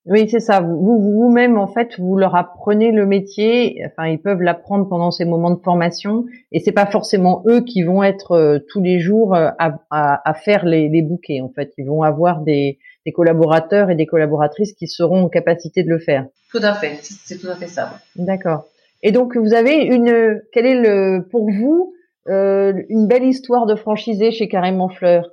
Oui, 0.06 0.28
c'est 0.30 0.42
ça. 0.42 0.60
Vous 0.60 1.00
vous-même, 1.00 1.58
en 1.58 1.68
fait, 1.68 1.98
vous 1.98 2.18
leur 2.18 2.36
apprenez 2.36 2.92
le 2.92 3.06
métier. 3.06 3.82
Enfin, 3.86 4.10
ils 4.10 4.20
peuvent 4.20 4.42
l'apprendre 4.42 4.90
pendant 4.90 5.12
ces 5.12 5.24
moments 5.24 5.52
de 5.52 5.62
formation, 5.62 6.26
et 6.52 6.60
c'est 6.60 6.74
pas 6.74 6.86
forcément 6.86 7.42
eux 7.48 7.62
qui 7.62 7.84
vont 7.84 8.04
être 8.04 8.34
euh, 8.34 8.60
tous 8.68 8.82
les 8.82 9.00
jours 9.00 9.34
euh, 9.34 9.50
à, 9.60 9.78
à, 9.90 10.30
à 10.30 10.34
faire 10.34 10.66
les, 10.66 10.90
les, 10.90 11.02
bouquets. 11.02 11.40
En 11.40 11.48
fait, 11.48 11.72
ils 11.78 11.86
vont 11.86 12.04
avoir 12.04 12.42
des, 12.42 12.80
des, 13.06 13.14
collaborateurs 13.14 13.90
et 13.92 13.96
des 13.96 14.06
collaboratrices 14.06 14.74
qui 14.74 14.88
seront 14.88 15.24
en 15.24 15.30
capacité 15.30 15.84
de 15.84 15.90
le 15.90 16.00
faire. 16.00 16.26
Tout 16.52 16.60
à 16.62 16.74
fait, 16.74 17.00
c'est 17.02 17.38
tout 17.38 17.48
à 17.48 17.56
fait 17.56 17.68
ça. 17.68 17.94
D'accord. 18.18 18.66
Et 19.04 19.14
donc, 19.14 19.38
vous 19.38 19.54
avez 19.54 19.76
une. 19.76 20.42
Quel 20.52 20.66
est 20.66 20.82
le 20.82 21.26
pour 21.32 21.50
vous 21.50 21.94
euh, 22.30 22.74
une 22.88 23.08
belle 23.08 23.26
histoire 23.26 23.66
de 23.66 23.76
franchisé 23.76 24.32
chez 24.32 24.48
Carrément 24.48 24.90
Fleur 24.90 25.30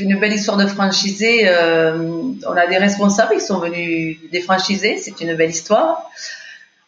une 0.00 0.18
belle 0.18 0.32
histoire 0.32 0.56
de 0.56 0.66
franchisé. 0.66 1.42
Euh, 1.48 1.96
on 2.46 2.56
a 2.56 2.66
des 2.66 2.78
responsables 2.78 3.34
qui 3.34 3.40
sont 3.40 3.58
venus 3.58 4.18
des 4.30 4.40
franchisés, 4.40 4.98
c'est 4.98 5.20
une 5.20 5.34
belle 5.34 5.50
histoire. 5.50 6.10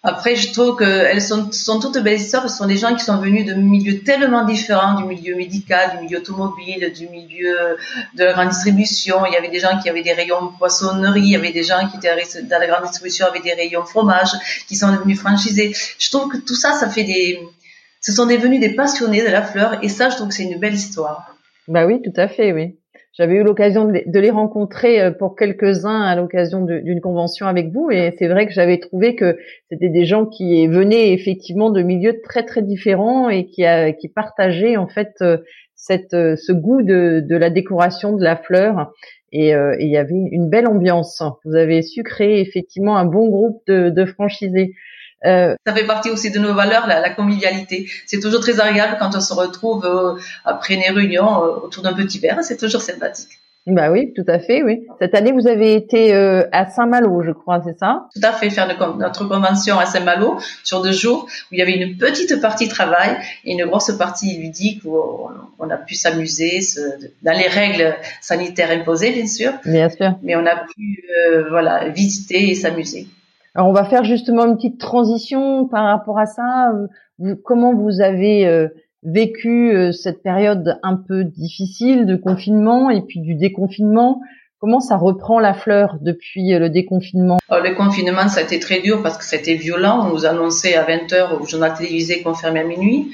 Après, 0.03 0.37
je 0.37 0.53
trouve 0.53 0.77
qu'elles 0.77 1.23
sont, 1.23 1.51
sont 1.51 1.81
toutes 1.81 1.99
belles 1.99 2.21
histoires. 2.21 2.49
Ce 2.49 2.57
sont 2.57 2.67
des 2.67 2.77
gens 2.77 2.95
qui 2.95 3.03
sont 3.03 3.17
venus 3.17 3.45
de 3.45 3.55
milieux 3.55 4.05
tellement 4.05 4.45
différents, 4.45 4.95
du 4.95 5.05
milieu 5.05 5.35
médical, 5.35 5.97
du 5.97 6.05
milieu 6.05 6.19
automobile, 6.19 6.93
du 6.95 7.09
milieu 7.09 7.77
de 8.15 8.25
la 8.25 8.33
grande 8.33 8.51
distribution. 8.51 9.27
Il 9.27 9.33
y 9.33 9.37
avait 9.37 9.49
des 9.49 9.59
gens 9.59 9.81
qui 9.81 9.89
avaient 9.89 10.05
des 10.05 10.13
rayons 10.13 10.53
poissonnerie, 10.59 11.23
il 11.23 11.31
y 11.31 11.37
avait 11.37 11.51
des 11.51 11.65
gens 11.65 11.89
qui 11.89 11.97
étaient 11.97 12.15
dans 12.43 12.61
la 12.61 12.67
grande 12.69 12.85
distribution 12.85 13.27
avec 13.27 13.43
des 13.43 13.55
rayons 13.55 13.85
fromage, 13.85 14.31
qui 14.69 14.77
sont 14.77 14.93
devenus 14.93 15.19
franchisés. 15.19 15.75
Je 15.99 16.11
trouve 16.11 16.31
que 16.31 16.37
tout 16.37 16.55
ça, 16.55 16.73
ça 16.73 16.89
fait 16.89 17.05
des, 17.05 17.41
ce 18.01 18.13
sont 18.13 18.27
devenus 18.27 18.61
des 18.61 18.75
passionnés 18.77 19.23
de 19.23 19.31
la 19.31 19.43
fleur, 19.43 19.79
et 19.83 19.89
ça, 19.89 20.11
je 20.11 20.17
trouve 20.17 20.29
que 20.29 20.35
c'est 20.35 20.45
une 20.45 20.61
belle 20.61 20.75
histoire. 20.75 21.36
Bah 21.69 21.87
oui, 21.87 22.01
tout 22.03 22.13
à 22.17 22.29
fait, 22.29 22.53
oui. 22.53 22.79
J'avais 23.15 23.37
eu 23.37 23.43
l'occasion 23.43 23.87
de 23.87 24.19
les 24.21 24.31
rencontrer 24.31 25.01
euh, 25.01 25.11
pour 25.11 25.37
quelques-uns 25.37 26.03
à 26.03 26.15
l'occasion 26.17 26.61
d'une 26.63 27.01
convention 27.01 27.47
avec 27.47 27.73
vous, 27.73 27.91
et 27.91 28.15
c'est 28.19 28.29
vrai 28.29 28.47
que 28.47 28.53
j'avais 28.53 28.79
trouvé 28.79 29.17
que 29.17 29.39
c'était 29.71 29.89
des 29.89 30.05
gens 30.05 30.27
qui 30.27 30.67
venaient 30.69 31.13
effectivement 31.13 31.71
de 31.71 31.83
milieux 31.83 32.21
très 32.23 32.45
très 32.45 32.63
différents 32.63 33.31
et 33.31 33.47
qui, 33.47 33.65
qui 33.99 34.09
partageaient 34.09 34.77
en 34.77 34.87
fait 34.87 35.15
euh, 35.23 35.39
cette, 35.75 36.13
euh, 36.13 36.37
ce 36.37 36.53
goût 36.53 36.83
de, 36.83 37.25
de 37.27 37.37
la 37.37 37.49
décoration 37.49 38.15
de 38.15 38.23
la 38.23 38.37
fleur. 38.37 38.93
Et, 39.33 39.51
il 39.51 39.89
y 39.89 39.99
avait 39.99 40.15
une 40.15 40.49
belle 40.49 40.67
ambiance. 40.67 41.23
Vous 41.45 41.57
avez 41.57 41.83
su 41.83 42.03
créer 42.03 42.41
effectivement 42.41 42.97
un 42.97 43.05
bon 43.05 43.29
groupe 43.29 43.61
de, 43.67 43.91
de 43.91 44.05
franchisés. 44.07 44.73
Euh, 45.27 45.55
ça 45.67 45.75
fait 45.75 45.87
partie 45.87 46.11
aussi 46.11 46.31
de 46.31 46.39
nos 46.39 46.55
valeurs, 46.55 46.87
la, 46.87 47.01
la 47.01 47.11
convivialité. 47.11 47.89
C'est 48.07 48.21
toujours 48.21 48.41
très 48.41 48.61
agréable 48.61 48.97
quand 48.99 49.11
on 49.15 49.21
se 49.21 49.35
retrouve 49.35 49.85
euh, 49.85 50.21
après 50.45 50.75
une 50.75 50.95
réunion 50.95 51.43
euh, 51.43 51.65
autour 51.65 51.83
d'un 51.83 51.95
petit 51.95 52.19
verre. 52.19 52.39
C'est 52.43 52.57
toujours 52.57 52.81
sympathique. 52.81 53.29
Bah 53.67 53.91
oui, 53.91 54.13
tout 54.15 54.25
à 54.29 54.39
fait, 54.39 54.63
oui. 54.63 54.87
Cette 55.01 55.17
année, 55.17 55.33
vous 55.33 55.49
avez 55.49 55.75
été 55.75 56.15
à 56.15 56.71
Saint-Malo, 56.71 57.25
je 57.25 57.33
crois, 57.33 57.61
c'est 57.67 57.77
ça? 57.77 58.07
Tout 58.15 58.21
à 58.23 58.31
fait, 58.31 58.49
faire 58.49 58.69
notre 58.97 59.27
convention 59.27 59.77
à 59.77 59.87
Saint-Malo 59.87 60.39
sur 60.63 60.83
deux 60.83 60.93
jours, 60.93 61.25
où 61.25 61.55
il 61.55 61.59
y 61.59 61.63
avait 61.63 61.73
une 61.73 61.97
petite 61.97 62.41
partie 62.41 62.69
travail 62.69 63.17
et 63.45 63.55
une 63.55 63.67
grosse 63.67 63.91
partie 63.99 64.39
ludique 64.39 64.83
où 64.85 64.97
on, 65.59 65.69
a 65.69 65.77
pu 65.79 65.97
s'amuser 65.97 66.61
dans 67.23 67.37
les 67.37 67.49
règles 67.49 67.97
sanitaires 68.21 68.71
imposées, 68.71 69.11
bien 69.11 69.27
sûr. 69.27 69.53
Bien 69.65 69.89
sûr. 69.91 70.13
Mais 70.23 70.37
on 70.37 70.47
a 70.47 70.65
pu, 70.73 71.05
voilà, 71.51 71.89
visiter 71.89 72.51
et 72.51 72.55
s'amuser. 72.55 73.09
Alors 73.57 73.71
on 73.71 73.73
va 73.73 73.87
faire 73.87 74.05
justement 74.05 74.45
une 74.45 74.57
petite 74.57 74.79
transition 74.79 75.67
par 75.67 75.87
rapport 75.87 76.19
à 76.19 76.27
ça. 76.27 76.73
comment 77.43 77.75
vous 77.75 78.03
avez 78.03 78.47
euh, 78.47 78.69
vécu 79.03 79.75
euh, 79.75 79.93
cette 79.93 80.23
période 80.23 80.79
un 80.83 80.97
peu 80.97 81.25
difficile 81.25 82.05
de 82.05 82.17
confinement 82.17 82.91
et 82.91 83.01
puis 83.01 83.21
du 83.21 83.35
déconfinement? 83.35 84.21
Comment 84.59 84.81
ça 84.81 84.99
reprend 84.99 85.41
la 85.41 85.55
fleur 85.55 85.97
depuis 86.03 86.53
euh, 86.53 86.59
le 86.59 86.69
déconfinement? 86.69 87.39
Le 87.51 87.75
confinement, 87.75 88.29
ça 88.29 88.41
a 88.41 88.43
été 88.43 88.61
très 88.61 88.81
dur 88.81 89.03
parce 89.03 89.17
que 89.17 89.25
c'était 89.25 89.55
violent. 89.55 90.07
On 90.07 90.13
nous 90.13 90.27
annonçait 90.27 90.75
à 90.75 90.85
20h 90.85 91.41
au 91.41 91.47
journal 91.47 91.73
télévisé 91.73 92.21
qu'on 92.21 92.35
fermait 92.35 92.61
à 92.61 92.65
minuit. 92.65 93.11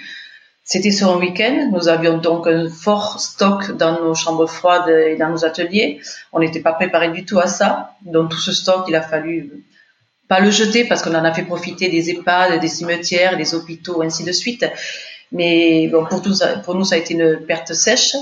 C'était 0.64 0.90
sur 0.90 1.12
un 1.12 1.20
week-end. 1.20 1.70
Nous 1.72 1.86
avions 1.86 2.18
donc 2.18 2.48
un 2.48 2.68
fort 2.68 3.20
stock 3.20 3.76
dans 3.76 4.02
nos 4.02 4.16
chambres 4.16 4.48
froides 4.48 4.88
et 4.88 5.14
dans 5.14 5.28
nos 5.28 5.44
ateliers. 5.44 6.00
On 6.32 6.40
n'était 6.40 6.60
pas 6.60 6.72
préparé 6.72 7.10
du 7.10 7.24
tout 7.24 7.38
à 7.38 7.46
ça. 7.46 7.92
Donc 8.04 8.30
tout 8.30 8.40
ce 8.40 8.50
stock, 8.50 8.86
il 8.88 8.96
a 8.96 9.02
fallu 9.02 9.64
pas 10.32 10.40
le 10.40 10.50
jeter 10.50 10.84
parce 10.84 11.02
qu'on 11.02 11.14
en 11.14 11.24
a 11.24 11.34
fait 11.34 11.42
profiter 11.42 11.90
des 11.90 12.08
EHPAD, 12.08 12.58
des 12.58 12.72
cimetières, 12.78 13.36
des 13.36 13.54
hôpitaux, 13.54 14.00
ainsi 14.00 14.24
de 14.24 14.32
suite. 14.32 14.64
Mais 15.30 15.90
pour, 15.92 16.76
nous, 16.76 16.84
ça 16.86 16.94
a 16.94 16.98
été 16.98 17.12
une 17.12 17.36
perte 17.46 17.74
sèche. 17.74 18.16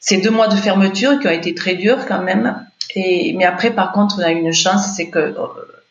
Ces 0.00 0.18
deux 0.22 0.30
mois 0.30 0.48
de 0.48 0.56
fermeture 0.56 1.18
qui 1.20 1.26
ont 1.26 1.36
été 1.42 1.54
très 1.54 1.74
durs 1.74 2.06
quand 2.06 2.22
même. 2.22 2.64
Mais 2.96 3.44
après, 3.44 3.72
par 3.72 3.92
contre, 3.92 4.16
on 4.20 4.22
a 4.22 4.30
eu 4.32 4.38
une 4.38 4.54
chance, 4.54 4.94
c'est 4.96 5.08
que 5.10 5.18
euh, 5.18 5.34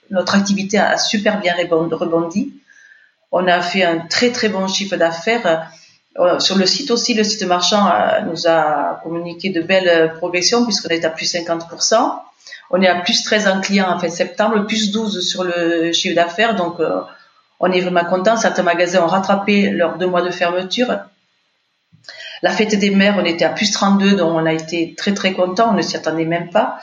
notre 0.10 0.34
activité 0.34 0.80
a 0.80 0.98
super 0.98 1.40
bien 1.40 1.54
rebondi. 1.56 2.54
On 3.32 3.46
a 3.48 3.62
fait 3.62 3.84
un 3.84 4.00
très 4.16 4.32
très 4.32 4.50
bon 4.50 4.68
chiffre 4.68 4.96
d'affaires. 4.96 5.70
Euh, 6.18 6.40
sur 6.40 6.58
le 6.58 6.66
site 6.66 6.90
aussi, 6.90 7.14
le 7.14 7.24
site 7.24 7.44
marchand 7.44 7.86
euh, 7.88 8.22
nous 8.22 8.48
a 8.48 9.00
communiqué 9.04 9.50
de 9.50 9.62
belles 9.62 10.14
progressions 10.18 10.64
puisqu'on 10.66 10.90
est 10.90 11.06
à 11.06 11.12
plus 11.12 11.32
50% 11.32 12.24
on 12.74 12.82
est 12.82 12.88
à 12.88 13.00
plus 13.00 13.24
13 13.24 13.48
en 13.48 13.62
clients 13.62 13.90
en 13.90 14.00
fait 14.00 14.10
septembre, 14.10 14.66
plus 14.66 14.92
12 14.92 15.26
sur 15.26 15.44
le 15.44 15.94
chiffre 15.94 16.16
d'affaires. 16.16 16.56
Donc, 16.56 16.80
euh, 16.80 17.02
on 17.60 17.72
est 17.72 17.80
vraiment 17.80 18.04
content. 18.04 18.36
Certains 18.36 18.64
magasins 18.64 19.04
ont 19.04 19.08
rattrapé 19.08 19.70
leurs 19.70 20.00
deux 20.00 20.08
mois 20.08 20.24
de 20.24 20.32
fermeture. 20.32 20.98
La 22.42 22.50
fête 22.50 22.78
des 22.78 22.90
mères, 22.90 23.16
on 23.20 23.26
était 23.26 23.46
à 23.46 23.52
plus 23.52 23.72
32, 23.72 24.16
donc 24.16 24.34
on 24.34 24.46
a 24.48 24.54
été 24.54 24.96
très 24.96 25.14
très 25.14 25.34
content. 25.34 25.70
On 25.70 25.74
ne 25.74 25.84
s'y 25.84 25.96
attendait 25.96 26.26
même 26.26 26.50
pas. 26.50 26.80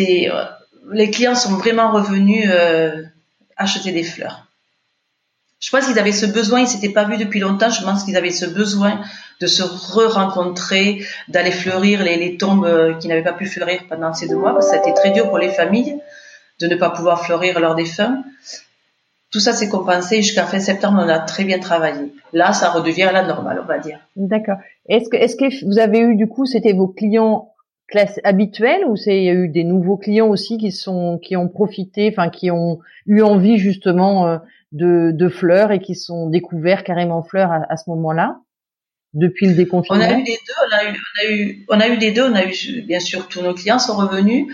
Euh, 0.00 0.44
les 0.90 1.10
clients 1.10 1.36
sont 1.36 1.54
vraiment 1.56 1.92
revenus 1.92 2.48
euh, 2.50 3.04
acheter 3.56 3.92
des 3.92 4.02
fleurs. 4.02 4.48
Je 5.60 5.70
pense 5.70 5.86
qu'ils 5.86 5.98
avaient 5.98 6.12
ce 6.12 6.26
besoin, 6.26 6.60
ils 6.60 6.66
s'étaient 6.66 6.92
pas 6.92 7.04
vus 7.04 7.18
depuis 7.18 7.38
longtemps. 7.38 7.68
Je 7.68 7.84
pense 7.84 8.04
qu'ils 8.04 8.16
avaient 8.16 8.30
ce 8.30 8.46
besoin 8.46 9.00
de 9.40 9.46
se 9.46 9.62
re-rencontrer, 9.62 11.04
d'aller 11.28 11.50
fleurir 11.50 12.02
les, 12.02 12.36
tombes 12.38 12.64
euh, 12.64 12.94
qui 12.94 13.08
n'avaient 13.08 13.22
pas 13.22 13.34
pu 13.34 13.46
fleurir 13.46 13.82
pendant 13.88 14.12
ces 14.14 14.26
deux 14.26 14.36
mois, 14.36 14.52
parce 14.52 14.66
que 14.66 14.72
ça 14.72 14.78
a 14.78 14.80
été 14.80 14.94
très 14.94 15.10
dur 15.10 15.28
pour 15.28 15.38
les 15.38 15.50
familles 15.50 16.00
de 16.60 16.66
ne 16.66 16.76
pas 16.76 16.90
pouvoir 16.90 17.24
fleurir 17.24 17.60
leurs 17.60 17.74
défunts. 17.74 18.22
Tout 19.30 19.40
ça 19.40 19.52
s'est 19.52 19.68
compensé 19.68 20.22
jusqu'à 20.22 20.44
fin 20.44 20.58
septembre, 20.58 21.02
on 21.04 21.08
a 21.08 21.18
très 21.20 21.44
bien 21.44 21.58
travaillé. 21.58 22.12
Là, 22.32 22.52
ça 22.52 22.70
redevient 22.70 23.10
la 23.12 23.22
normale, 23.22 23.60
on 23.62 23.66
va 23.66 23.78
dire. 23.78 24.00
D'accord. 24.16 24.56
Est-ce 24.88 25.08
que, 25.08 25.16
est-ce 25.16 25.36
que 25.36 25.64
vous 25.66 25.78
avez 25.78 26.00
eu 26.00 26.16
du 26.16 26.26
coup, 26.26 26.46
c'était 26.46 26.72
vos 26.72 26.88
clients 26.88 27.50
classe 27.90 28.20
habituels 28.24 28.84
ou 28.86 28.96
c'est 28.96 29.18
il 29.18 29.24
y 29.24 29.28
a 29.28 29.34
eu 29.34 29.48
des 29.48 29.64
nouveaux 29.64 29.96
clients 29.96 30.28
aussi 30.28 30.58
qui 30.58 30.70
sont 30.70 31.18
qui 31.18 31.36
ont 31.36 31.48
profité, 31.48 32.08
enfin 32.08 32.30
qui 32.30 32.50
ont 32.50 32.78
eu 33.06 33.20
envie 33.20 33.58
justement 33.58 34.28
euh, 34.28 34.38
de, 34.72 35.10
de 35.12 35.28
fleurs 35.28 35.72
et 35.72 35.80
qui 35.80 35.94
sont 35.94 36.28
découverts 36.28 36.84
carrément 36.84 37.22
fleurs 37.22 37.50
à 37.68 37.76
ce 37.76 37.90
moment-là 37.90 38.40
depuis 39.14 39.46
le 39.46 39.54
déconfinement 39.54 40.04
On 40.04 40.08
a 40.08 40.18
eu 40.18 40.24
les 40.24 40.38
deux. 40.46 40.54
On 40.66 40.76
a 40.76 40.84
eu, 40.84 40.96
on 40.96 41.20
a 41.20 41.30
eu, 41.30 41.66
on 41.68 41.80
a 41.80 41.88
eu 41.88 41.96
les 41.96 42.12
deux. 42.12 42.22
On 42.22 42.34
a 42.34 42.44
eu, 42.44 42.82
bien 42.82 43.00
sûr, 43.00 43.28
tous 43.28 43.42
nos 43.42 43.54
clients 43.54 43.78
sont 43.78 43.96
revenus. 43.96 44.46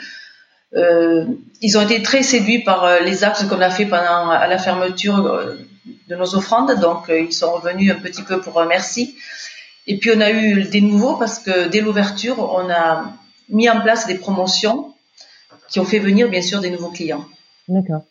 Euh, 0.75 1.25
ils 1.63 1.79
ont 1.79 1.83
été 1.83 2.03
très 2.03 2.23
séduits 2.23 2.61
par 2.61 2.85
euh, 2.85 3.01
les 3.01 3.25
actes 3.25 3.47
qu'on 3.49 3.61
a 3.61 3.71
fait 3.71 3.87
pendant 3.87 4.31
à 4.31 4.47
la 4.47 4.59
fermeture 4.59 5.27
euh, 5.27 5.55
de 6.09 6.17
nos 6.17 6.35
offrandes. 6.35 6.79
Donc, 6.81 7.09
euh, 7.09 7.21
ils 7.21 7.33
sont 7.33 7.53
revenus 7.53 7.93
un 7.93 7.97
petit 7.97 8.23
peu 8.23 8.41
pour 8.41 8.61
un 8.61 8.67
merci. 8.67 9.17
Et 9.87 9.99
puis, 9.99 10.11
on 10.15 10.21
a 10.21 10.31
eu 10.31 10.65
des 10.65 10.81
nouveaux 10.81 11.17
parce 11.17 11.39
que 11.39 11.69
dès 11.69 11.81
l'ouverture, 11.81 12.39
on 12.39 12.69
a 12.71 13.13
mis 13.49 13.69
en 13.71 13.81
place 13.81 14.07
des 14.07 14.17
promotions 14.17 14.93
qui 15.69 15.81
ont 15.81 15.85
fait 15.85 15.99
venir, 15.99 16.29
bien 16.29 16.43
sûr, 16.43 16.61
des 16.61 16.71
nouveaux 16.71 16.91
clients. 16.91 17.25
D'accord. 17.69 18.03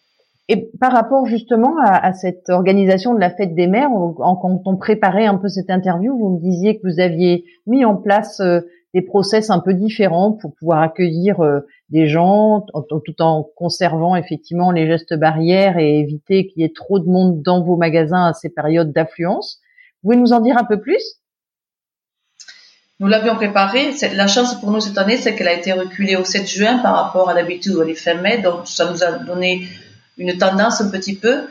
Et 0.48 0.70
par 0.80 0.92
rapport 0.92 1.26
justement 1.26 1.76
à, 1.80 1.96
à, 1.96 2.14
cette 2.14 2.50
organisation 2.50 3.16
de 3.16 3.20
la 3.20 3.32
fête 3.32 3.56
des 3.56 3.68
mères, 3.68 3.90
en, 3.92 4.36
quand 4.36 4.62
on 4.66 4.78
préparait 4.78 5.26
un 5.26 5.38
peu 5.38 5.48
cette 5.48 5.72
interview, 5.72 6.16
vous 6.16 6.38
me 6.38 6.40
disiez 6.40 6.78
que 6.78 6.88
vous 6.88 7.00
aviez 7.00 7.46
mis 7.66 7.84
en 7.84 7.96
place 7.96 8.40
euh, 8.42 8.62
des 8.94 9.02
process 9.02 9.50
un 9.50 9.60
peu 9.60 9.74
différents 9.74 10.34
pour 10.34 10.54
pouvoir 10.56 10.82
accueillir 10.82 11.42
euh, 11.42 11.62
des 11.90 12.08
gens 12.08 12.66
tout 12.88 13.22
en 13.22 13.44
conservant 13.56 14.16
effectivement 14.16 14.72
les 14.72 14.88
gestes 14.88 15.16
barrières 15.16 15.78
et 15.78 16.00
éviter 16.00 16.48
qu'il 16.48 16.62
y 16.62 16.66
ait 16.66 16.74
trop 16.74 17.00
de 17.00 17.06
monde 17.06 17.42
dans 17.42 17.64
vos 17.64 17.76
magasins 17.76 18.28
à 18.28 18.34
ces 18.34 18.50
périodes 18.50 18.94
d'affluence. 18.94 19.60
Vous 20.02 20.12
pouvez 20.12 20.22
nous 20.22 20.32
en 20.32 20.40
dire 20.40 20.58
un 20.58 20.64
peu 20.64 20.80
plus? 20.80 21.20
Nous 23.00 23.08
l'avions 23.08 23.36
préparé. 23.36 23.92
La 24.14 24.28
chance 24.28 24.56
pour 24.62 24.72
nous 24.72 24.80
cette 24.80 24.98
année, 24.98 25.18
c'est 25.18 25.36
qu'elle 25.36 25.50
a 25.50 25.54
été 25.54 25.74
reculée 25.74 26.16
au 26.16 26.24
7 26.24 26.48
juin 26.48 26.78
par 26.78 26.96
rapport 26.96 27.30
à 27.30 27.34
l'habitude 27.34 27.74
où 27.74 27.82
elle 27.82 27.90
est 27.90 28.22
mai. 28.22 28.38
Donc, 28.42 28.68
ça 28.68 28.90
nous 28.90 29.04
a 29.04 29.12
donné 29.12 29.68
une 30.18 30.38
tendance 30.38 30.82
un 30.82 30.90
petit 30.90 31.16
peu 31.16 31.48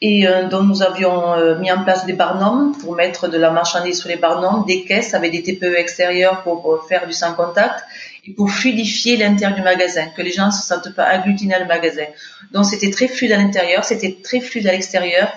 et 0.00 0.26
euh, 0.26 0.48
dont 0.48 0.62
nous 0.62 0.82
avions 0.82 1.34
euh, 1.34 1.58
mis 1.58 1.70
en 1.72 1.82
place 1.82 2.04
des 2.04 2.12
barnums 2.12 2.76
pour 2.78 2.94
mettre 2.94 3.28
de 3.28 3.38
la 3.38 3.50
marchandise 3.50 3.98
sur 4.00 4.08
les 4.08 4.16
barnums, 4.16 4.64
des 4.66 4.84
caisses 4.84 5.14
avec 5.14 5.32
des 5.32 5.42
TPE 5.42 5.76
extérieurs 5.76 6.42
pour 6.42 6.84
faire 6.88 7.06
du 7.06 7.12
sans 7.12 7.32
contact 7.34 7.82
et 8.26 8.32
pour 8.32 8.50
fluidifier 8.50 9.16
l'intérieur 9.16 9.56
du 9.56 9.62
magasin, 9.62 10.06
que 10.16 10.22
les 10.22 10.32
gens 10.32 10.46
ne 10.46 10.50
se 10.50 10.62
sentent 10.62 10.94
pas 10.94 11.04
agglutinés 11.04 11.54
à 11.54 11.60
le 11.60 11.66
magasin. 11.66 12.04
Donc 12.52 12.66
c'était 12.66 12.90
très 12.90 13.08
fluide 13.08 13.32
à 13.32 13.36
l'intérieur, 13.36 13.84
c'était 13.84 14.16
très 14.22 14.40
fluide 14.40 14.66
à 14.66 14.72
l'extérieur. 14.72 15.28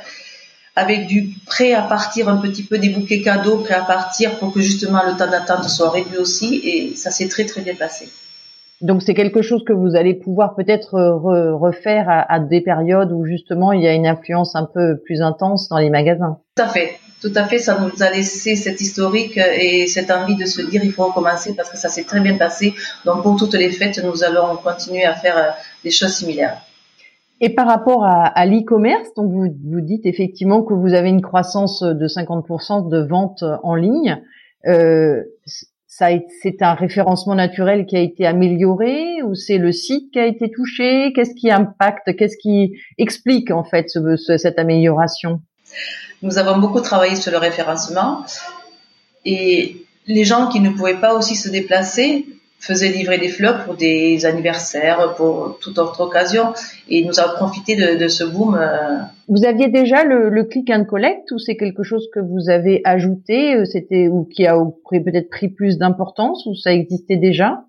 avec 0.75 1.08
du 1.08 1.30
prêt 1.48 1.74
à 1.74 1.82
partir, 1.82 2.30
un 2.30 2.38
petit 2.38 2.63
peu 2.63 2.77
des 2.77 2.89
bouquets 2.89 3.22
cadeaux 3.22 3.58
prêts 3.58 3.74
à 3.74 3.82
partir 3.82 4.38
pour 4.38 4.54
que 4.54 4.62
justement 4.62 5.01
le 5.04 5.18
temps 5.18 5.25
d'attente 5.27 5.68
soit 5.70 5.89
réduit 5.89 6.18
aussi. 6.18 6.62
Et 6.63 6.96
ça 6.96 7.10
s'est 7.10 7.30
très 7.30 7.46
très 7.46 7.62
bien 7.62 7.74
passé. 7.74 8.10
Donc 8.81 9.01
c'est 9.01 9.15
quelque 9.15 9.41
chose 9.41 9.63
que 9.65 9.74
vous 9.74 9.96
allez 9.96 10.13
pouvoir 10.13 10.55
peut-être 10.55 11.00
refaire 11.00 12.05
à, 12.07 12.39
des 12.39 12.62
périodes 12.62 13.12
où 13.12 13.25
justement 13.25 13.72
il 13.72 13.81
y 13.81 13.88
a 13.88 13.93
une 13.93 14.05
influence 14.05 14.55
un 14.55 14.65
peu 14.72 15.00
plus 15.03 15.22
intense 15.22 15.67
dans 15.69 15.79
les 15.79 15.89
magasins. 15.89 16.38
Tout 16.55 16.63
à 16.63 16.67
fait. 16.67 16.91
Tout 17.19 17.31
à 17.34 17.46
fait, 17.46 17.57
ça 17.57 17.79
nous 17.79 18.03
a 18.03 18.12
laissé 18.12 18.55
cette 18.55 18.79
historique 18.79 19.38
et 19.38 19.88
cette 19.88 20.12
envie 20.12 20.36
de 20.36 20.46
se 20.46 20.62
dire 20.62 20.84
il 20.84 20.91
faut 20.91 21.05
recommencer 21.05 21.55
parce 21.55 21.72
que 21.72 21.77
ça 21.77 21.89
s'est 21.89 22.03
très 22.03 22.19
bien 22.19 22.38
passé. 22.38 22.75
Donc 23.05 23.24
pour 23.24 23.38
toutes 23.38 23.55
les 23.55 23.72
fêtes, 23.72 24.00
nous 24.03 24.24
allons 24.24 24.55
continuer 24.57 25.03
à 25.03 25.15
faire 25.15 25.38
euh, 25.38 25.50
des 25.84 25.89
choses 25.89 26.13
similaires. 26.13 26.62
Et 27.41 27.50
par 27.50 27.67
rapport 27.67 28.03
à, 28.05 28.46
l'e-commerce, 28.46 29.13
donc 29.15 29.31
vous, 29.31 29.48
vous 29.65 29.81
dites 29.81 30.05
effectivement 30.05 30.63
que 30.63 30.74
vous 30.74 30.93
avez 30.93 31.10
une 31.10 31.22
croissance 31.22 31.81
de 31.81 32.07
50% 32.07 32.89
de 32.89 33.00
ventes 33.00 33.43
en 33.63 33.75
ligne. 33.75 34.22
Euh, 34.65 35.24
c'est 35.98 36.62
un 36.62 36.74
référencement 36.74 37.36
naturel 37.36 37.86
qui 37.86 37.98
a 37.98 38.01
été 38.01 38.25
amélioré 38.25 39.22
ou 39.24 39.34
c'est 39.34 39.58
le 39.58 39.72
site 39.72 40.12
qui 40.12 40.20
a 40.20 40.25
été 40.25 40.51
touché? 40.51 41.12
Qu'est-ce 41.13 41.34
qui 41.34 41.50
impacte? 41.50 42.16
Qu'est-ce 42.16 42.38
qui 42.38 42.74
explique 42.98 43.51
en 43.51 43.63
fait 43.63 43.89
cette 44.38 44.60
amélioration? 44.60 45.42
Nous 46.22 46.38
avons 46.38 46.60
beaucoup 46.60 46.82
travaillé 46.82 47.16
sur 47.16 47.32
le 47.32 47.38
référencement 47.38 48.24
et 49.25 49.86
les 50.06 50.24
gens 50.24 50.48
qui 50.48 50.60
ne 50.60 50.70
pouvaient 50.70 51.00
pas 51.00 51.16
aussi 51.16 51.36
se 51.36 51.50
déplacer 51.50 52.25
faisait 52.60 52.90
livrer 52.90 53.18
des 53.18 53.30
fleurs 53.30 53.66
pour 53.66 53.76
des 53.76 54.26
anniversaires, 54.26 55.14
pour 55.16 55.60
toute 55.62 55.78
autre 55.78 56.02
occasion, 56.02 56.54
et 56.90 57.04
nous 57.04 57.20
avons 57.20 57.36
profité 57.36 57.76
de, 57.76 57.96
de 57.96 58.08
ce 58.08 58.24
boom. 58.24 58.56
Euh. 58.56 58.98
Vous 59.28 59.46
aviez 59.46 59.68
déjà 59.68 60.04
le, 60.04 60.30
le 60.30 60.44
click 60.44 60.70
and 60.70 60.86
collect 60.86 61.32
ou 61.32 61.40
c'est 61.40 61.56
quelque 61.56 61.84
chose 61.84 62.08
que 62.14 62.20
vous 62.20 62.50
avez 62.50 62.82
ajouté, 62.84 63.56
euh, 63.56 63.66
c'était 63.66 64.08
ou 64.08 64.26
qui 64.26 64.48
a 64.48 64.58
peut-être 64.90 65.30
pris 65.30 65.50
plus 65.50 65.78
d'importance 65.78 66.46
ou 66.46 66.56
ça 66.56 66.74
existait 66.74 67.18
déjà? 67.18 67.64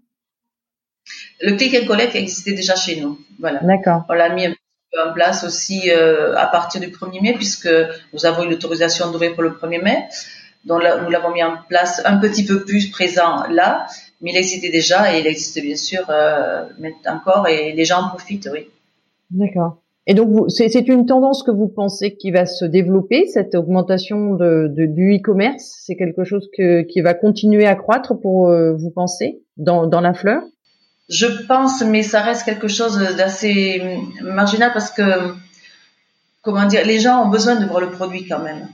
Le 1.42 1.52
click 1.52 1.76
and 1.80 1.86
collect 1.86 2.14
existait 2.14 2.52
déjà 2.52 2.74
chez 2.74 3.00
nous, 3.00 3.18
voilà. 3.38 3.60
D'accord. 3.62 4.04
On 4.08 4.14
l'a 4.14 4.30
mis 4.30 4.46
en 4.46 5.12
place 5.12 5.44
aussi 5.44 5.90
euh, 5.90 6.34
à 6.36 6.46
partir 6.46 6.80
du 6.80 6.88
1er 6.88 7.22
mai 7.22 7.34
puisque 7.34 7.68
nous 8.12 8.24
avons 8.24 8.44
eu 8.44 8.50
l'autorisation 8.50 9.10
d'ouvrir 9.10 9.34
pour 9.34 9.42
le 9.42 9.50
1er 9.50 9.82
mai. 9.82 10.04
Donc 10.64 10.82
là, 10.82 11.00
nous 11.02 11.10
l'avons 11.10 11.30
mis 11.32 11.42
en 11.42 11.56
place 11.68 12.02
un 12.04 12.16
petit 12.16 12.44
peu 12.44 12.64
plus 12.64 12.90
présent 12.90 13.44
là 13.48 13.86
mais 14.20 14.30
il 14.32 14.36
existait 14.36 14.70
déjà 14.70 15.14
et 15.14 15.20
il 15.20 15.26
existe 15.26 15.60
bien 15.60 15.76
sûr 15.76 16.04
euh, 16.10 16.64
encore 17.06 17.46
et 17.48 17.72
les 17.72 17.84
gens 17.84 18.02
en 18.02 18.08
profitent, 18.08 18.48
oui. 18.52 18.66
D'accord. 19.30 19.78
Et 20.06 20.14
donc, 20.14 20.46
c'est 20.48 20.88
une 20.88 21.04
tendance 21.04 21.42
que 21.42 21.50
vous 21.50 21.68
pensez 21.68 22.16
qui 22.16 22.30
va 22.30 22.46
se 22.46 22.64
développer, 22.64 23.26
cette 23.26 23.54
augmentation 23.54 24.34
de, 24.34 24.66
de 24.74 24.86
du 24.86 25.16
e-commerce? 25.16 25.82
C'est 25.84 25.96
quelque 25.96 26.24
chose 26.24 26.48
que, 26.56 26.80
qui 26.80 27.02
va 27.02 27.12
continuer 27.12 27.66
à 27.66 27.74
croître 27.74 28.18
pour 28.18 28.48
euh, 28.48 28.72
vous 28.72 28.90
penser 28.90 29.42
dans, 29.58 29.86
dans 29.86 30.00
la 30.00 30.14
fleur? 30.14 30.42
Je 31.10 31.26
pense, 31.46 31.82
mais 31.82 32.02
ça 32.02 32.22
reste 32.22 32.44
quelque 32.44 32.68
chose 32.68 32.98
d'assez 33.16 33.82
marginal 34.22 34.72
parce 34.72 34.90
que, 34.90 35.02
comment 36.40 36.66
dire, 36.66 36.86
les 36.86 37.00
gens 37.00 37.26
ont 37.26 37.28
besoin 37.28 37.56
de 37.56 37.66
voir 37.66 37.80
le 37.80 37.90
produit 37.90 38.26
quand 38.26 38.42
même 38.42 38.66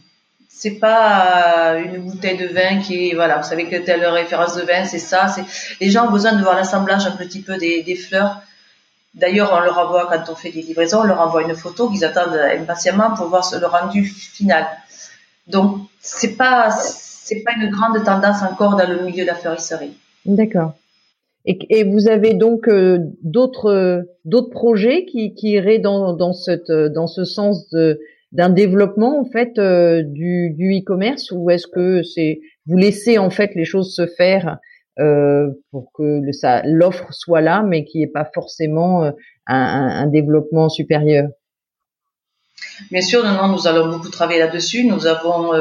c'est 0.56 0.78
pas 0.78 1.76
une 1.78 1.98
bouteille 1.98 2.38
de 2.38 2.46
vin 2.46 2.80
qui 2.80 3.12
voilà 3.14 3.38
vous 3.38 3.48
savez 3.48 3.66
que 3.66 3.76
telle 3.76 4.06
référence 4.06 4.54
de 4.56 4.62
vin 4.62 4.84
c'est 4.84 5.00
ça 5.00 5.26
c'est 5.28 5.44
les 5.80 5.90
gens 5.90 6.06
ont 6.06 6.12
besoin 6.12 6.32
de 6.34 6.42
voir 6.42 6.54
l'assemblage 6.54 7.06
un 7.06 7.16
petit 7.16 7.40
peu 7.40 7.56
des, 7.56 7.82
des 7.82 7.96
fleurs. 7.96 8.40
D'ailleurs 9.14 9.50
on 9.52 9.60
leur 9.60 9.76
envoie 9.78 10.06
quand 10.06 10.32
on 10.32 10.36
fait 10.36 10.52
des 10.52 10.62
livraisons 10.62 11.00
on 11.00 11.04
leur 11.04 11.20
envoie 11.20 11.42
une 11.42 11.56
photo 11.56 11.90
qu'ils 11.90 12.04
attendent 12.04 12.38
impatiemment 12.60 13.14
pour 13.16 13.26
voir 13.26 13.44
le 13.60 13.66
rendu 13.66 14.04
final. 14.04 14.64
Donc 15.48 15.78
c'est 16.00 16.36
pas 16.36 16.70
c'est 16.70 17.42
pas 17.42 17.52
une 17.56 17.70
grande 17.70 18.02
tendance 18.04 18.42
encore 18.42 18.76
dans 18.76 18.88
le 18.88 19.02
milieu 19.04 19.24
de 19.24 19.28
la 19.28 19.34
fleuristerie 19.34 19.96
d'accord. 20.24 20.72
Et, 21.46 21.58
et, 21.68 21.84
vous 21.84 22.08
avez 22.08 22.32
donc 22.32 22.68
euh, 22.68 22.98
d'autres 23.22 24.06
d'autres 24.24 24.48
projets 24.48 25.04
qui, 25.04 25.34
qui 25.34 25.50
iraient 25.50 25.78
dans, 25.78 26.14
dans 26.14 26.32
cette 26.32 26.72
dans 26.72 27.06
ce 27.06 27.24
sens 27.24 27.68
de 27.68 28.00
d'un 28.34 28.50
développement 28.50 29.20
en 29.20 29.24
fait 29.24 29.58
euh, 29.58 30.02
du, 30.04 30.50
du 30.50 30.78
e-commerce 30.78 31.30
ou 31.32 31.50
est-ce 31.50 31.68
que 31.68 32.02
c'est 32.02 32.40
vous 32.66 32.76
laissez 32.76 33.16
en 33.16 33.30
fait 33.30 33.52
les 33.54 33.64
choses 33.64 33.94
se 33.94 34.06
faire 34.06 34.58
euh, 34.98 35.48
pour 35.70 35.92
que 35.96 36.20
ça 36.32 36.62
l'offre 36.64 37.12
soit 37.12 37.40
là 37.40 37.62
mais 37.62 37.84
qu'il 37.84 38.00
n'y 38.00 38.08
pas 38.08 38.28
forcément 38.34 39.04
euh, 39.04 39.12
un, 39.46 39.56
un, 39.56 40.06
développement 40.06 40.68
supérieur? 40.68 41.28
Bien 42.90 43.02
sûr, 43.02 43.22
non, 43.24 43.48
nous 43.48 43.68
allons 43.68 43.88
beaucoup 43.88 44.08
travailler 44.08 44.40
là-dessus. 44.40 44.84
Nous 44.84 45.06
avons 45.06 45.52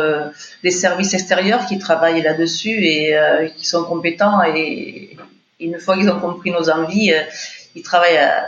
des 0.63 0.71
services 0.71 1.13
extérieurs 1.13 1.65
qui 1.65 1.77
travaillent 1.77 2.21
là-dessus 2.21 2.85
et 2.85 3.15
qui 3.57 3.65
sont 3.65 3.83
compétents. 3.83 4.41
Et 4.43 5.17
une 5.59 5.79
fois 5.79 5.97
qu'ils 5.97 6.09
ont 6.09 6.19
compris 6.19 6.51
nos 6.51 6.69
envies, 6.69 7.11
ils 7.75 7.83
travaillent 7.83 8.17
à, 8.17 8.45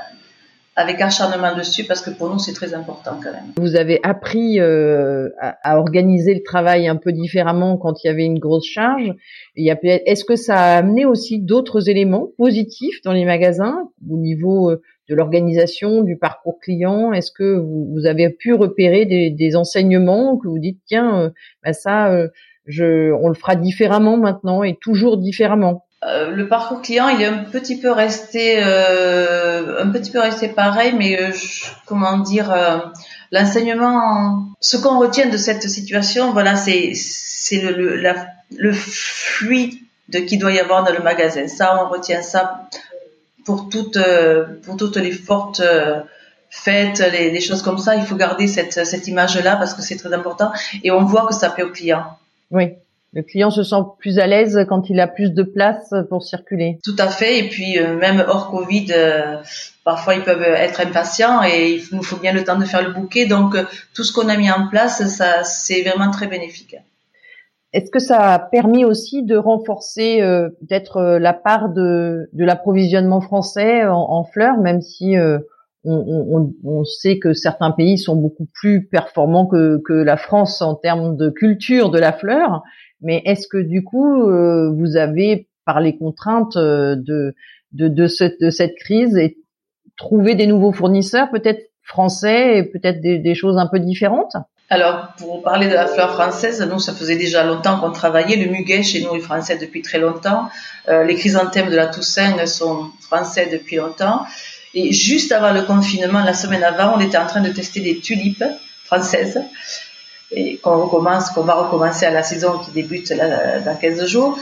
avec 0.75 0.99
acharnement 0.99 1.55
dessus 1.55 1.85
parce 1.85 2.01
que 2.01 2.09
pour 2.09 2.29
nous 2.29 2.39
c'est 2.39 2.53
très 2.53 2.73
important 2.73 3.19
quand 3.23 3.31
même. 3.31 3.53
Vous 3.57 3.75
avez 3.75 3.99
appris 4.03 4.59
euh, 4.59 5.29
à, 5.39 5.57
à, 5.63 5.77
organiser 5.79 6.33
le 6.33 6.43
travail 6.43 6.88
un 6.88 6.97
peu 6.97 7.13
différemment 7.13 7.77
quand 7.77 8.03
il 8.03 8.07
y 8.07 8.09
avait 8.09 8.25
une 8.25 8.39
grosse 8.39 8.65
charge. 8.65 9.13
Est-ce 9.55 10.25
que 10.25 10.35
ça 10.35 10.55
a 10.55 10.77
amené 10.77 11.05
aussi 11.05 11.39
d'autres 11.39 11.89
éléments 11.89 12.29
positifs 12.38 13.01
dans 13.03 13.13
les 13.13 13.25
magasins 13.25 13.89
au 14.09 14.17
niveau 14.17 14.71
euh, 14.71 14.81
de 15.09 15.15
l'organisation, 15.15 16.01
du 16.01 16.17
parcours 16.17 16.59
client? 16.59 17.13
Est-ce 17.13 17.31
que 17.31 17.57
vous, 17.57 17.88
vous, 17.93 18.05
avez 18.05 18.29
pu 18.29 18.53
repérer 18.53 19.05
des, 19.05 19.29
des, 19.29 19.55
enseignements 19.55 20.38
que 20.38 20.47
vous 20.47 20.59
dites 20.59 20.81
tiens 20.85 21.19
euh, 21.19 21.29
bah 21.63 21.73
ça 21.73 22.11
euh, 22.11 22.27
je, 22.65 23.13
on 23.13 23.29
le 23.29 23.35
fera 23.35 23.55
différemment 23.55 24.17
maintenant 24.17 24.63
et 24.63 24.75
toujours 24.75 25.17
différemment? 25.17 25.85
Euh, 26.05 26.29
le 26.29 26.47
parcours 26.47 26.81
client, 26.81 27.07
il 27.09 27.21
est 27.21 27.25
un 27.25 27.43
petit 27.45 27.77
peu 27.77 27.91
resté, 27.91 28.61
euh, 28.63 29.83
un 29.83 29.89
petit 29.89 30.11
peu 30.11 30.19
resté 30.19 30.47
pareil, 30.49 30.93
mais 30.95 31.19
euh, 31.19 31.31
comment 31.85 32.19
dire, 32.19 32.53
l'enseignement, 33.31 34.45
ce 34.59 34.77
qu'on 34.77 34.99
retient 34.99 35.29
de 35.29 35.37
cette 35.37 35.63
situation, 35.63 36.31
voilà, 36.31 36.55
c'est 36.55 36.91
c'est 36.93 37.59
le 37.59 37.71
le, 37.71 37.95
la, 37.95 38.27
le 38.55 38.71
fluide 38.71 39.79
qui 40.27 40.37
doit 40.37 40.51
y 40.51 40.59
avoir 40.59 40.83
dans 40.83 40.93
le 40.93 41.01
magasin. 41.01 41.47
Ça, 41.47 41.83
on 41.83 41.89
retient 41.89 42.21
ça 42.21 42.67
pour 43.45 43.69
toutes 43.69 43.99
pour 44.63 44.77
toutes 44.77 44.97
les 44.97 45.11
fortes 45.11 45.63
fêtes, 46.51 46.99
les, 46.99 47.31
les 47.31 47.41
choses 47.41 47.63
comme 47.63 47.79
ça. 47.79 47.95
Il 47.95 48.05
faut 48.05 48.15
garder 48.15 48.47
cette 48.47 48.85
cette 48.85 49.07
image 49.07 49.37
là 49.43 49.55
parce 49.55 49.73
que 49.73 49.81
c'est 49.81 49.97
très 49.97 50.13
important 50.13 50.51
et 50.83 50.91
on 50.91 51.03
voit 51.03 51.25
que 51.25 51.33
ça 51.33 51.49
plaît 51.49 51.63
au 51.63 51.71
client. 51.71 52.03
Oui 52.51 52.75
le 53.15 53.23
client 53.23 53.49
se 53.49 53.63
sent 53.63 53.82
plus 53.97 54.19
à 54.19 54.28
l'aise 54.28 54.65
quand 54.67 54.89
il 54.89 54.99
a 54.99 55.08
plus 55.08 55.32
de 55.32 55.41
place 55.41 55.93
pour 56.10 56.21
circuler. 56.21 56.80
Tout 56.84 56.97
à 56.99 57.08
fait. 57.08 57.39
Et 57.39 57.49
puis 57.49 57.80
euh, 57.80 57.97
même 57.97 58.23
hors 58.28 58.51
Covid, 58.51 58.88
euh, 58.91 59.38
parfois 59.86 60.15
ils 60.15 60.21
peuvent 60.21 60.43
être 60.43 60.82
impatients 60.82 61.41
et 61.41 61.75
il 61.75 61.95
nous 61.95 62.04
faut 62.04 62.17
bien 62.17 62.34
le 62.34 62.43
temps 62.43 62.60
de 62.60 62.65
faire 62.65 62.86
le 62.86 62.93
bouquet. 62.93 63.25
Donc 63.25 63.56
euh, 63.56 63.63
tout 63.95 64.04
ce 64.04 64.12
qu'on 64.12 64.28
a 64.28 64.36
mis 64.36 64.51
en 64.51 64.67
place, 64.67 65.08
ça 65.08 65.45
c'est 65.45 65.82
vraiment 65.84 66.12
très 66.12 66.28
bénéfique. 66.28 66.75
Est-ce 67.71 67.89
que 67.89 67.99
ça 67.99 68.34
a 68.34 68.39
permis 68.39 68.84
aussi 68.84 69.23
de 69.23 69.36
renforcer 69.36 70.19
peut-être 70.62 71.17
la 71.19 71.34
part 71.34 71.67
de, 71.67 72.30
de 72.32 72.45
l'approvisionnement 72.45 73.19
français 73.19 73.86
en, 73.86 74.23
fleurs, 74.23 74.58
même 74.60 74.80
si 74.80 75.17
on, 75.84 76.54
on, 76.63 76.84
sait 76.86 77.19
que 77.19 77.34
certains 77.34 77.71
pays 77.71 77.97
sont 77.97 78.15
beaucoup 78.15 78.47
plus 78.54 78.88
performants 78.88 79.45
que, 79.45 79.82
que 79.86 79.91
la 79.91 80.15
France 80.15 80.62
en 80.62 80.75
termes 80.75 81.17
de 81.17 81.30
culture 81.30 81.89
de 81.89 81.99
la 81.99 82.13
fleur? 82.13 82.63
Mais 83.05 83.21
est-ce 83.23 83.47
que 83.47 83.59
du 83.59 83.83
coup, 83.83 84.27
euh, 84.27 84.71
vous 84.71 84.97
avez, 84.97 85.47
par 85.63 85.79
les 85.79 85.95
contraintes 85.95 86.57
euh, 86.57 86.95
de, 86.97 87.35
de, 87.71 87.87
de, 87.87 88.07
cette 88.07 88.75
crise, 88.77 89.15
et 89.15 89.37
trouvé 89.95 90.33
des 90.33 90.47
nouveaux 90.47 90.73
fournisseurs, 90.73 91.29
peut-être 91.29 91.69
français, 91.83 92.57
et 92.57 92.63
peut-être 92.63 92.99
des, 93.01 93.35
choses 93.35 93.59
un 93.59 93.67
peu 93.67 93.79
différentes? 93.79 94.35
Alors, 94.71 95.09
pour 95.19 95.43
parler 95.43 95.67
de 95.67 95.75
la 95.75 95.85
fleur 95.85 96.13
française, 96.13 96.67
nous, 96.67 96.79
ça 96.79 96.93
faisait 96.93 97.15
déjà 97.15 97.43
longtemps 97.43 97.79
qu'on 97.79 97.91
travaillait. 97.91 98.43
Le 98.43 98.51
muguet, 98.51 98.81
chez 98.81 99.03
nous, 99.03 99.15
est 99.15 99.19
français 99.19 99.59
depuis 99.59 99.83
très 99.83 99.99
longtemps. 99.99 100.49
Euh, 100.89 101.03
les 101.03 101.13
chrysanthèmes 101.13 101.69
de 101.69 101.75
la 101.75 101.85
Toussaint 101.85 102.43
sont 102.47 102.89
français 103.01 103.47
depuis 103.51 103.75
longtemps. 103.75 104.25
Et 104.73 104.91
juste 104.91 105.31
avant 105.31 105.53
le 105.53 105.61
confinement, 105.61 106.23
la 106.23 106.33
semaine 106.33 106.63
avant, 106.63 106.97
on 106.97 106.99
était 106.99 107.19
en 107.19 107.27
train 107.27 107.41
de 107.41 107.49
tester 107.49 107.81
des 107.81 107.99
tulipes 107.99 108.43
françaises 108.83 109.39
et 110.31 110.57
qu'on 110.57 110.85
recommence, 110.85 111.29
qu'on 111.29 111.43
va 111.43 111.55
recommencer 111.55 112.05
à 112.05 112.11
la 112.11 112.23
saison 112.23 112.57
qui 112.59 112.71
débute 112.71 113.13
dans 113.13 113.75
15 113.79 114.05
jours. 114.05 114.38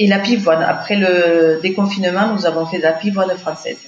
Et 0.00 0.06
la 0.06 0.20
pivoine. 0.20 0.62
Après 0.62 0.96
le 0.96 1.58
déconfinement, 1.60 2.32
nous 2.32 2.46
avons 2.46 2.66
fait 2.66 2.78
de 2.78 2.84
la 2.84 2.92
pivoine 2.92 3.36
française. 3.36 3.78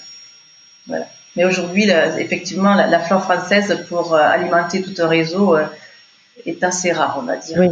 Voilà. 0.87 1.07
Mais 1.37 1.45
aujourd'hui, 1.45 1.89
effectivement, 2.19 2.75
la, 2.75 2.99
fleur 2.99 3.23
française 3.23 3.87
pour 3.89 4.15
euh, 4.15 4.19
alimenter 4.19 4.83
tout 4.83 4.95
un 5.01 5.07
réseau 5.07 5.57
euh, 5.57 5.65
est 6.45 6.63
assez 6.65 6.91
rare, 6.91 7.19
on 7.21 7.23
va 7.23 7.37
dire. 7.37 7.57
Oui. 7.59 7.69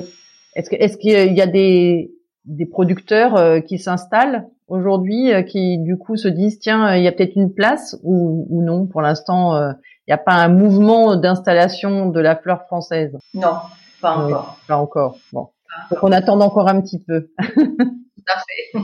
Est-ce 0.55 0.71
qu'il 0.71 0.81
est 0.81 0.99
qu'il 0.99 1.37
y 1.37 1.43
a 1.43 1.47
des, 1.47 2.13
des 2.45 2.67
producteurs 2.67 3.37
euh, 3.37 3.61
qui 3.61 3.79
s'installent? 3.79 4.47
Aujourd'hui, 4.69 5.33
qui 5.47 5.79
du 5.79 5.97
coup 5.99 6.17
se 6.17 6.29
disent 6.29 6.59
tiens, 6.59 6.95
il 6.95 7.03
y 7.03 7.09
a 7.09 7.13
peut-être 7.13 7.37
une 7.37 7.53
place 7.53 7.97
ou, 8.03 8.47
ou 8.51 8.63
non 8.63 8.87
Pour 8.87 9.03
l'instant, 9.03 9.59
il 9.61 10.11
n'y 10.11 10.15
a 10.15 10.19
pas 10.19 10.35
un 10.35 10.49
mouvement 10.49 11.17
d'installation 11.17 12.07
de 12.07 12.21
la 12.21 12.37
fleur 12.37 12.63
française. 12.63 13.17
Non, 13.35 13.57
pas 14.01 14.17
encore. 14.17 14.59
pas 14.67 14.77
encore. 14.77 15.19
Bon. 15.33 15.49
Donc 15.91 16.03
on 16.03 16.13
attend 16.13 16.41
encore 16.41 16.69
un 16.69 16.81
petit 16.81 17.03
peu. 17.03 17.29
Tout 17.39 18.25
à 18.27 18.39
fait. 18.39 18.79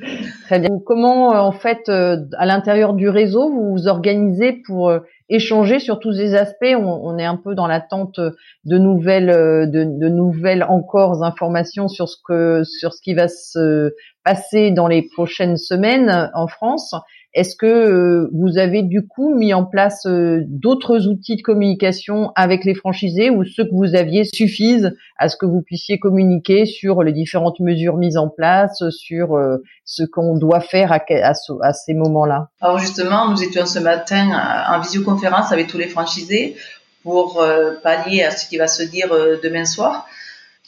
Très 0.44 0.60
bien. 0.60 0.70
Comment, 0.84 1.28
en 1.28 1.52
fait, 1.52 1.88
à 1.88 2.46
l'intérieur 2.46 2.94
du 2.94 3.08
réseau, 3.08 3.50
vous 3.50 3.72
vous 3.72 3.88
organisez 3.88 4.60
pour 4.66 4.92
échanger 5.28 5.78
sur 5.78 5.98
tous 5.98 6.12
ces 6.12 6.34
aspects? 6.34 6.74
On, 6.76 7.18
est 7.18 7.24
un 7.24 7.36
peu 7.36 7.54
dans 7.54 7.66
l'attente 7.66 8.20
de 8.64 8.78
nouvelles, 8.78 9.70
de, 9.70 9.84
de, 9.84 10.08
nouvelles 10.08 10.62
encore 10.64 11.24
informations 11.24 11.88
sur 11.88 12.08
ce 12.08 12.16
que, 12.24 12.62
sur 12.64 12.92
ce 12.92 13.00
qui 13.00 13.14
va 13.14 13.28
se 13.28 13.92
passer 14.26 14.72
dans 14.72 14.88
les 14.88 15.02
prochaines 15.02 15.56
semaines 15.56 16.30
en 16.34 16.48
France. 16.48 16.96
Est-ce 17.32 17.54
que 17.54 17.66
euh, 17.66 18.30
vous 18.32 18.58
avez 18.58 18.82
du 18.82 19.06
coup 19.06 19.32
mis 19.36 19.54
en 19.54 19.64
place 19.64 20.04
euh, 20.06 20.40
d'autres 20.48 21.06
outils 21.06 21.36
de 21.36 21.42
communication 21.42 22.32
avec 22.34 22.64
les 22.64 22.74
franchisés 22.74 23.30
ou 23.30 23.44
ceux 23.44 23.64
que 23.64 23.74
vous 23.74 23.94
aviez 23.94 24.24
suffisent 24.24 24.96
à 25.16 25.28
ce 25.28 25.36
que 25.36 25.46
vous 25.46 25.62
puissiez 25.62 26.00
communiquer 26.00 26.64
sur 26.64 27.04
les 27.04 27.12
différentes 27.12 27.60
mesures 27.60 27.98
mises 27.98 28.16
en 28.16 28.28
place, 28.28 28.82
sur 28.90 29.36
euh, 29.36 29.58
ce 29.84 30.02
qu'on 30.02 30.36
doit 30.36 30.60
faire 30.60 30.90
à 30.90 31.72
ces 31.72 31.94
moments-là? 31.94 32.48
Alors 32.60 32.78
justement, 32.78 33.30
nous 33.30 33.40
étions 33.40 33.66
ce 33.66 33.78
matin 33.78 34.64
en 34.68 34.80
visioconférence 34.80 35.52
avec 35.52 35.68
tous 35.68 35.78
les 35.78 35.88
franchisés 35.88 36.56
pour 37.04 37.40
pallier 37.84 38.24
à 38.24 38.32
ce 38.32 38.48
qui 38.48 38.56
va 38.56 38.66
se 38.66 38.82
dire 38.82 39.08
demain 39.42 39.64
soir 39.64 40.08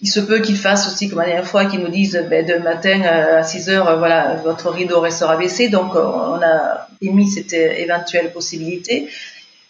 il 0.00 0.08
se 0.08 0.20
peut 0.20 0.40
qu'ils 0.40 0.56
fassent 0.56 0.87
aussi 0.87 1.08
comme 1.08 1.18
la 1.18 1.26
dernière 1.26 1.46
fois 1.46 1.64
qu'ils 1.64 1.80
nous 1.80 1.88
disent 1.88 2.24
ben, 2.30 2.46
de 2.46 2.54
matin 2.54 3.02
euh, 3.02 3.40
à 3.40 3.42
6 3.42 3.68
heures 3.70 3.88
euh, 3.88 3.96
voilà 3.96 4.34
votre 4.37 4.70
rideau 4.70 5.00
restera 5.00 5.37
baissé. 5.37 5.68
Donc 5.68 5.94
euh, 5.94 6.02
on 6.02 6.40
a 6.40 6.87
émis 7.00 7.28
cette 7.28 7.52
éventuelle 7.52 8.32
possibilité. 8.32 9.08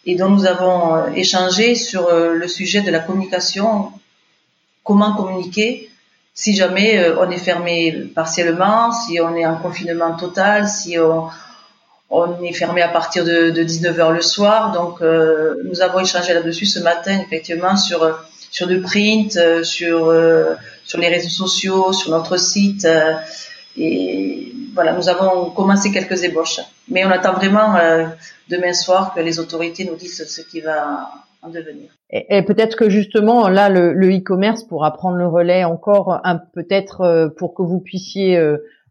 Et 0.05 0.17
donc 0.17 0.39
nous 0.39 0.47
avons 0.47 1.13
échangé 1.15 1.75
sur 1.75 2.11
le 2.13 2.49
sujet 2.49 2.81
de 2.81 2.91
la 2.91 3.01
communication. 3.01 3.91
Comment 4.83 5.15
communiquer 5.15 5.91
si 6.33 6.55
jamais 6.55 7.11
on 7.19 7.31
est 7.31 7.37
fermé 7.37 8.07
partiellement 8.15 8.93
si 8.93 9.21
on 9.21 9.35
est 9.35 9.45
en 9.45 9.57
confinement 9.57 10.17
total 10.17 10.69
si 10.69 10.97
on, 10.99 11.29
est 12.43 12.53
fermé 12.55 12.81
à 12.81 12.89
partir 12.89 13.25
de, 13.25 13.51
de 13.51 13.63
19h 13.63 14.13
le 14.15 14.23
soir. 14.23 14.73
Donc 14.73 15.03
nous 15.03 15.81
avons 15.83 16.01
échangé 16.01 16.33
là-dessus 16.33 16.65
ce 16.65 16.79
matin 16.79 17.19
effectivement 17.21 17.77
sur 17.77 18.01
sur 18.51 18.67
le 18.67 18.81
print, 18.81 19.37
euh, 19.37 19.63
sur 19.63 20.07
euh, 20.07 20.55
sur 20.85 20.99
les 20.99 21.09
réseaux 21.09 21.29
sociaux, 21.29 21.93
sur 21.93 22.11
notre 22.11 22.39
site. 22.39 22.85
Euh, 22.85 23.15
et 23.77 24.53
voilà, 24.75 24.93
nous 24.93 25.09
avons 25.09 25.51
commencé 25.51 25.93
quelques 25.93 26.25
ébauches. 26.25 26.61
Mais 26.89 27.05
on 27.05 27.11
attend 27.11 27.35
vraiment 27.35 27.75
demain 28.49 28.73
soir 28.73 29.13
que 29.15 29.21
les 29.21 29.39
autorités 29.39 29.85
nous 29.85 29.95
disent 29.95 30.25
ce 30.27 30.41
qui 30.41 30.61
va 30.61 31.11
en 31.43 31.49
devenir. 31.49 31.91
Et, 32.11 32.43
peut-être 32.43 32.77
que 32.77 32.89
justement 32.89 33.49
là, 33.49 33.69
le 33.69 34.17
e-commerce 34.17 34.65
pourra 34.65 34.93
prendre 34.95 35.17
le 35.17 35.29
relais 35.29 35.63
encore 35.65 36.21
peut-être 36.55 37.33
pour 37.37 37.55
que 37.55 37.63
vous 37.63 37.79
puissiez 37.79 38.41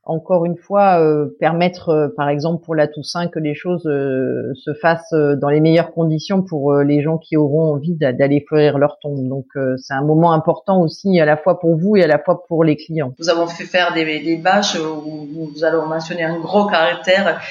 encore 0.08 0.46
une 0.46 0.58
fois 0.58 1.02
euh, 1.02 1.36
permettre, 1.40 1.90
euh, 1.90 2.08
par 2.16 2.30
exemple 2.30 2.64
pour 2.64 2.76
la 2.76 2.88
Toussaint, 2.88 3.28
que 3.28 3.40
les 3.40 3.54
choses 3.54 3.86
euh, 3.86 4.54
se 4.56 4.74
fassent 4.74 5.14
dans 5.14 5.50
les 5.50 5.60
meilleures 5.60 5.92
conditions 5.92 6.42
pour 6.42 6.74
les 6.76 7.02
gens 7.02 7.18
qui 7.18 7.38
auront 7.38 7.74
envie 7.74 7.96
d'aller 7.96 8.44
fleurir 8.48 8.78
leur 8.78 9.00
tombe. 9.00 9.28
Donc 9.28 9.46
c'est 9.78 9.94
un 9.94 10.04
moment 10.04 10.32
important 10.34 10.82
aussi 10.82 11.20
à 11.20 11.26
la 11.26 11.38
fois 11.38 11.60
pour 11.60 11.78
vous 11.78 11.96
et 11.96 12.04
à 12.04 12.08
la 12.08 12.20
fois 12.20 12.44
pour 12.48 12.64
les 12.64 12.76
clients. 12.76 13.14
Nous 13.20 13.30
avons 13.30 13.48
fait 13.48 13.66
faire 13.66 13.94
des, 13.94 14.06
des 14.06 14.38
bâches 14.38 14.78
où 14.80 15.28
nous 15.34 15.64
allons 15.64 15.86
mentionner 15.86 16.24
un 16.24 16.40
gros 16.40 16.66
caractère 16.66 17.42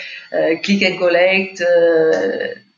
click 0.63 0.85
and 0.85 0.99
collect 0.99 1.63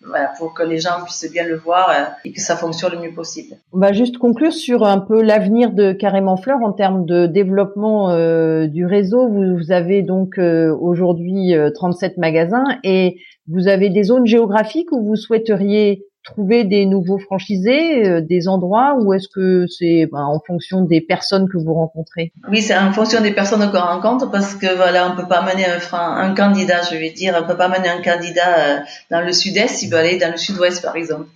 voilà, 0.06 0.32
pour 0.38 0.54
que 0.54 0.62
les 0.62 0.78
gens 0.78 1.02
puissent 1.04 1.30
bien 1.30 1.44
le 1.44 1.56
voir 1.56 1.90
euh, 1.90 2.04
et 2.24 2.32
que 2.32 2.40
ça 2.40 2.56
fonctionne 2.56 2.92
le 2.92 3.00
mieux 3.00 3.14
possible. 3.14 3.56
On 3.72 3.78
va 3.78 3.92
juste 3.92 4.18
conclure 4.18 4.52
sur 4.52 4.84
un 4.84 4.98
peu 4.98 5.22
l'avenir 5.22 5.72
de 5.72 5.92
Carrément 5.92 6.37
Fleur 6.37 6.58
en 6.62 6.72
termes 6.72 7.04
de 7.04 7.26
développement 7.26 8.11
euh, 8.11 8.66
du 8.66 8.87
réseau. 8.87 9.28
Vous, 9.28 9.72
avez 9.72 10.02
donc 10.02 10.38
euh, 10.38 10.74
aujourd'hui 10.80 11.54
37 11.74 12.16
magasins 12.16 12.64
et 12.84 13.18
vous 13.48 13.66
avez 13.68 13.90
des 13.90 14.04
zones 14.04 14.26
géographiques 14.26 14.92
où 14.92 15.02
vous 15.04 15.16
souhaiteriez 15.16 16.06
trouver 16.32 16.64
des 16.64 16.86
nouveaux 16.86 17.18
franchisés, 17.18 18.06
euh, 18.06 18.20
des 18.20 18.48
endroits, 18.48 18.96
ou 19.00 19.12
est-ce 19.14 19.28
que 19.28 19.66
c'est 19.66 20.06
ben, 20.10 20.24
en 20.24 20.40
fonction 20.40 20.82
des 20.82 21.00
personnes 21.00 21.48
que 21.48 21.56
vous 21.56 21.74
rencontrez? 21.74 22.32
Oui, 22.50 22.60
c'est 22.60 22.76
en 22.76 22.92
fonction 22.92 23.20
des 23.20 23.32
personnes 23.32 23.70
qu'on 23.70 23.80
rencontre 23.80 24.30
parce 24.30 24.54
que 24.54 24.74
voilà, 24.76 25.10
on 25.10 25.16
peut 25.16 25.28
pas 25.28 25.42
mener 25.42 25.64
un, 25.66 26.34
candidat, 26.34 26.82
je 26.82 26.96
vais 26.96 27.10
dire, 27.10 27.38
on 27.42 27.46
peut 27.46 27.56
pas 27.56 27.68
mener 27.68 27.88
un 27.88 28.02
candidat 28.02 28.58
euh, 28.58 28.78
dans 29.10 29.20
le 29.20 29.32
sud-est, 29.32 29.82
il 29.82 29.90
peut 29.90 29.96
aller 29.96 30.18
dans 30.18 30.30
le 30.30 30.36
sud-ouest 30.36 30.82
par 30.82 30.96
exemple. 30.96 31.26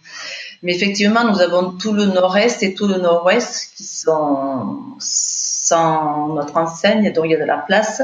Mais 0.63 0.75
effectivement, 0.75 1.25
nous 1.25 1.41
avons 1.41 1.73
tout 1.73 1.93
le 1.93 2.07
nord-est 2.07 2.63
et 2.63 2.75
tout 2.75 2.87
le 2.87 2.99
nord-ouest 2.99 3.73
qui 3.75 3.85
sont 3.85 4.77
sans 4.99 6.35
notre 6.35 6.57
enseigne, 6.57 7.13
donc 7.13 7.25
il 7.25 7.33
y 7.33 7.35
a 7.35 7.41
de 7.41 7.45
la 7.45 7.59
place. 7.59 8.03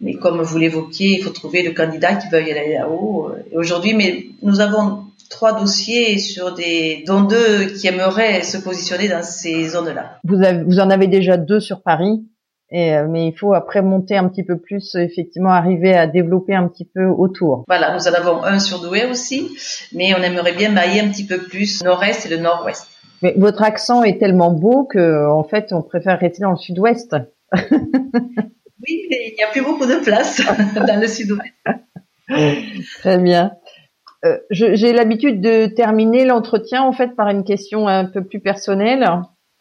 Mais 0.00 0.14
comme 0.14 0.42
vous 0.42 0.58
l'évoquiez, 0.58 1.18
il 1.18 1.22
faut 1.22 1.30
trouver 1.30 1.62
le 1.62 1.70
candidat 1.70 2.16
qui 2.16 2.28
veuille 2.28 2.50
aller 2.50 2.74
là-haut. 2.74 3.32
Aujourd'hui, 3.54 3.94
mais 3.94 4.26
nous 4.42 4.60
avons 4.60 5.03
trois 5.30 5.58
dossiers 5.58 6.18
sur 6.18 6.54
des, 6.54 7.04
dont 7.06 7.22
deux 7.22 7.66
qui 7.66 7.86
aimeraient 7.86 8.42
se 8.42 8.58
positionner 8.58 9.08
dans 9.08 9.22
ces 9.22 9.68
zones-là. 9.68 10.18
Vous, 10.24 10.36
vous 10.66 10.80
en 10.80 10.90
avez 10.90 11.06
déjà 11.06 11.36
deux 11.36 11.60
sur 11.60 11.82
Paris, 11.82 12.24
et, 12.70 12.94
euh, 12.94 13.06
mais 13.08 13.28
il 13.28 13.38
faut 13.38 13.54
après 13.54 13.82
monter 13.82 14.16
un 14.16 14.28
petit 14.28 14.42
peu 14.42 14.58
plus, 14.58 14.94
effectivement, 14.96 15.50
arriver 15.50 15.94
à 15.94 16.06
développer 16.06 16.54
un 16.54 16.66
petit 16.68 16.84
peu 16.84 17.06
autour. 17.06 17.64
Voilà, 17.68 17.94
nous 17.94 18.08
en 18.08 18.12
avons 18.12 18.42
un 18.42 18.58
sur 18.58 18.80
Douai 18.80 19.04
aussi, 19.04 19.48
mais 19.92 20.14
on 20.14 20.22
aimerait 20.22 20.54
bien 20.54 20.70
mailler 20.70 21.00
un 21.00 21.08
petit 21.08 21.26
peu 21.26 21.38
plus 21.38 21.84
nord-est 21.84 22.26
et 22.26 22.28
le 22.28 22.38
nord-ouest. 22.38 22.88
Mais 23.22 23.34
votre 23.36 23.62
accent 23.62 24.02
est 24.02 24.18
tellement 24.18 24.50
beau 24.50 24.84
que, 24.84 25.30
en 25.30 25.44
fait, 25.44 25.72
on 25.72 25.82
préfère 25.82 26.18
rester 26.18 26.42
dans 26.42 26.50
le 26.50 26.56
sud-ouest. 26.56 27.14
oui, 27.52 29.06
mais 29.10 29.30
il 29.30 29.34
n'y 29.38 29.44
a 29.44 29.50
plus 29.52 29.62
beaucoup 29.62 29.86
de 29.86 30.02
place 30.02 30.42
dans 30.74 31.00
le 31.00 31.06
sud-ouest. 31.06 31.54
Très 33.00 33.18
bien. 33.18 33.52
Euh, 34.24 34.38
j'ai 34.50 34.92
l'habitude 34.92 35.40
de 35.40 35.66
terminer 35.66 36.24
l'entretien 36.24 36.82
en 36.82 36.92
fait 36.92 37.14
par 37.14 37.28
une 37.28 37.44
question 37.44 37.88
un 37.88 38.06
peu 38.06 38.24
plus 38.24 38.40
personnelle 38.40 39.06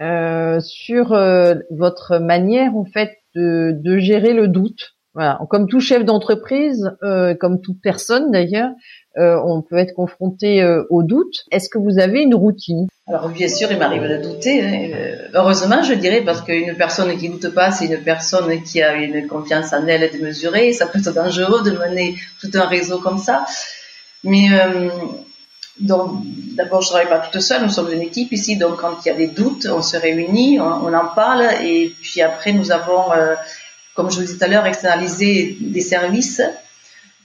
euh, 0.02 0.60
sur 0.62 1.14
euh, 1.14 1.56
votre 1.70 2.18
manière 2.18 2.76
en 2.76 2.86
fait 2.86 3.12
de, 3.36 3.72
de, 3.74 3.98
gérer 3.98 4.34
le 4.34 4.48
doute. 4.48 4.96
Voilà, 5.14 5.40
comme 5.52 5.68
tout 5.68 5.80
chef 5.80 6.04
d'entreprise, 6.06 6.90
euh, 7.04 7.36
comme 7.36 7.62
toute 7.62 7.80
personne 7.84 8.32
d'ailleurs, 8.32 8.72
euh, 9.18 9.40
on 9.46 9.62
peut 9.62 9.78
être 9.78 9.94
confronté 9.94 10.66
au 10.90 11.04
doute. 11.04 11.44
Est-ce 11.52 11.70
que 11.70 11.78
vous 11.78 12.00
avez 12.00 12.24
une 12.24 12.34
routine? 12.34 12.88
Alors 13.06 13.30
bien 13.30 13.48
sûr, 13.48 13.72
il 13.72 13.78
m'arrive 13.78 14.02
de 14.02 14.18
douter. 14.24 14.64
Hein. 14.64 15.30
Heureusement, 15.36 15.84
je 15.84 15.94
dirais, 15.94 16.22
parce 16.22 16.42
qu'une 16.42 16.76
personne 16.76 17.16
qui 17.18 17.30
doute 17.30 17.54
pas, 17.54 17.70
c'est 17.70 17.86
une 17.86 18.02
personne 18.02 18.64
qui 18.64 18.82
a 18.82 18.96
une 18.96 19.28
confiance 19.28 19.72
en 19.74 19.86
elle 19.86 20.10
démesurée. 20.10 20.74
Ça 20.74 20.88
peut 20.88 20.98
être 20.98 21.14
dangereux 21.14 21.62
de 21.64 21.72
mener 21.78 22.16
tout 22.42 22.50
un 22.56 22.66
réseau 22.66 22.98
comme 22.98 23.20
ça. 23.20 23.46
Mais 24.24 24.48
euh, 24.52 24.90
d'abord, 25.80 26.82
je 26.82 26.90
travaille 26.90 27.10
pas 27.10 27.20
toute 27.20 27.42
seule. 27.42 27.64
Nous 27.64 27.70
sommes 27.70 27.92
une 27.92 28.02
équipe 28.02 28.32
ici, 28.32 28.58
donc 28.58 28.78
quand 28.80 28.98
il 29.04 29.08
y 29.10 29.12
a 29.12 29.16
des 29.16 29.28
doutes, 29.28 29.68
on 29.70 29.82
se 29.82 29.98
réunit, 29.98 30.60
on, 30.60 30.94
en 30.94 31.08
parle, 31.08 31.44
et 31.62 31.94
puis 32.02 32.22
après, 32.22 32.54
nous 32.54 32.72
avons, 32.72 33.12
euh, 33.12 33.36
comme 33.96 34.10
je 34.10 34.18
vous 34.18 34.22
disais 34.22 34.38
tout 34.38 34.46
à 34.46 34.48
l'heure, 34.48 34.66
externalisé 34.66 35.58
des 35.60 35.82
services 35.82 36.42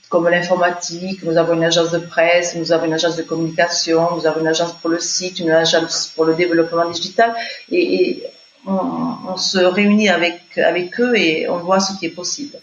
comme 0.09 0.27
l'informatique. 0.27 1.23
Nous 1.23 1.37
avons 1.37 1.53
une 1.53 1.63
agence 1.63 1.91
de 1.91 1.99
presse, 1.99 2.55
nous 2.55 2.71
avons 2.71 2.85
une 2.85 2.93
agence 2.93 3.15
de 3.15 3.23
communication, 3.23 4.15
nous 4.15 4.25
avons 4.25 4.41
une 4.41 4.47
agence 4.47 4.73
pour 4.73 4.89
le 4.89 4.99
site, 4.99 5.39
une 5.39 5.51
agence 5.51 6.11
pour 6.15 6.25
le 6.25 6.33
développement 6.33 6.89
digital, 6.89 7.33
et, 7.71 8.23
on, 8.65 9.37
se 9.37 9.57
réunit 9.59 10.09
avec 10.09 10.99
eux 10.99 11.15
et 11.15 11.47
on 11.47 11.59
voit 11.59 11.79
ce 11.79 11.97
qui 11.97 12.07
est 12.07 12.09
possible 12.09 12.59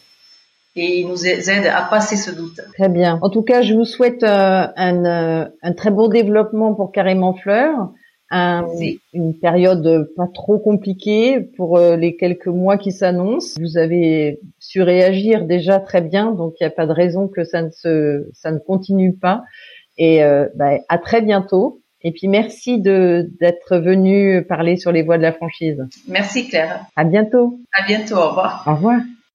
et 0.77 1.01
il 1.01 1.09
nous 1.09 1.27
aide 1.27 1.67
à 1.67 1.83
passer 1.83 2.17
ce 2.17 2.31
doute. 2.31 2.61
Très 2.75 2.89
bien. 2.89 3.19
En 3.23 3.31
tout 3.31 3.43
cas, 3.43 3.63
je 3.63 3.75
vous 3.75 3.87
souhaite 3.87 4.23
euh, 4.23 4.67
un, 4.77 5.05
euh, 5.05 5.49
un, 5.63 5.73
très 5.73 5.91
beau 5.91 6.09
développement 6.09 6.75
pour 6.75 6.93
Carrément 6.93 7.35
Fleur. 7.35 7.91
Un, 8.29 8.67
une 9.13 9.39
période 9.39 10.11
pas 10.17 10.27
trop 10.35 10.59
compliquée 10.59 11.41
pour 11.57 11.79
euh, 11.79 11.97
les 11.97 12.17
quelques 12.17 12.49
mois 12.49 12.77
qui 12.77 12.91
s'annoncent. 12.91 13.59
Vous 13.61 13.79
avez 13.79 14.41
su 14.59 14.83
réagir 14.83 15.45
déjà 15.45 15.79
très 15.79 16.01
bien, 16.01 16.33
donc 16.33 16.55
il 16.61 16.65
n'y 16.65 16.67
a 16.67 16.75
pas 16.75 16.87
de 16.87 16.93
raison 16.93 17.29
que 17.29 17.45
ça 17.45 17.63
ne 17.63 17.71
se, 17.71 18.29
ça 18.35 18.51
ne 18.51 18.59
continue 18.59 19.15
pas. 19.15 19.45
Et 19.97 20.21
bah, 20.57 20.73
à 20.91 20.99
très 20.99 21.23
bientôt. 21.23 21.81
Et 22.03 22.13
puis 22.13 22.29
merci 22.29 22.79
de 22.79 23.31
d'être 23.41 23.79
venu 23.79 24.45
parler 24.47 24.77
sur 24.77 24.93
les 24.93 25.03
voies 25.03 25.17
de 25.17 25.23
la 25.23 25.33
franchise. 25.33 25.83
Merci 26.07 26.49
Claire. 26.49 26.85
À 26.97 27.05
bientôt. 27.05 27.59
À 27.73 27.87
bientôt. 27.87 28.17
Au 28.17 28.29
revoir. 28.29 28.65
Au 28.67 28.75
revoir. 28.75 29.01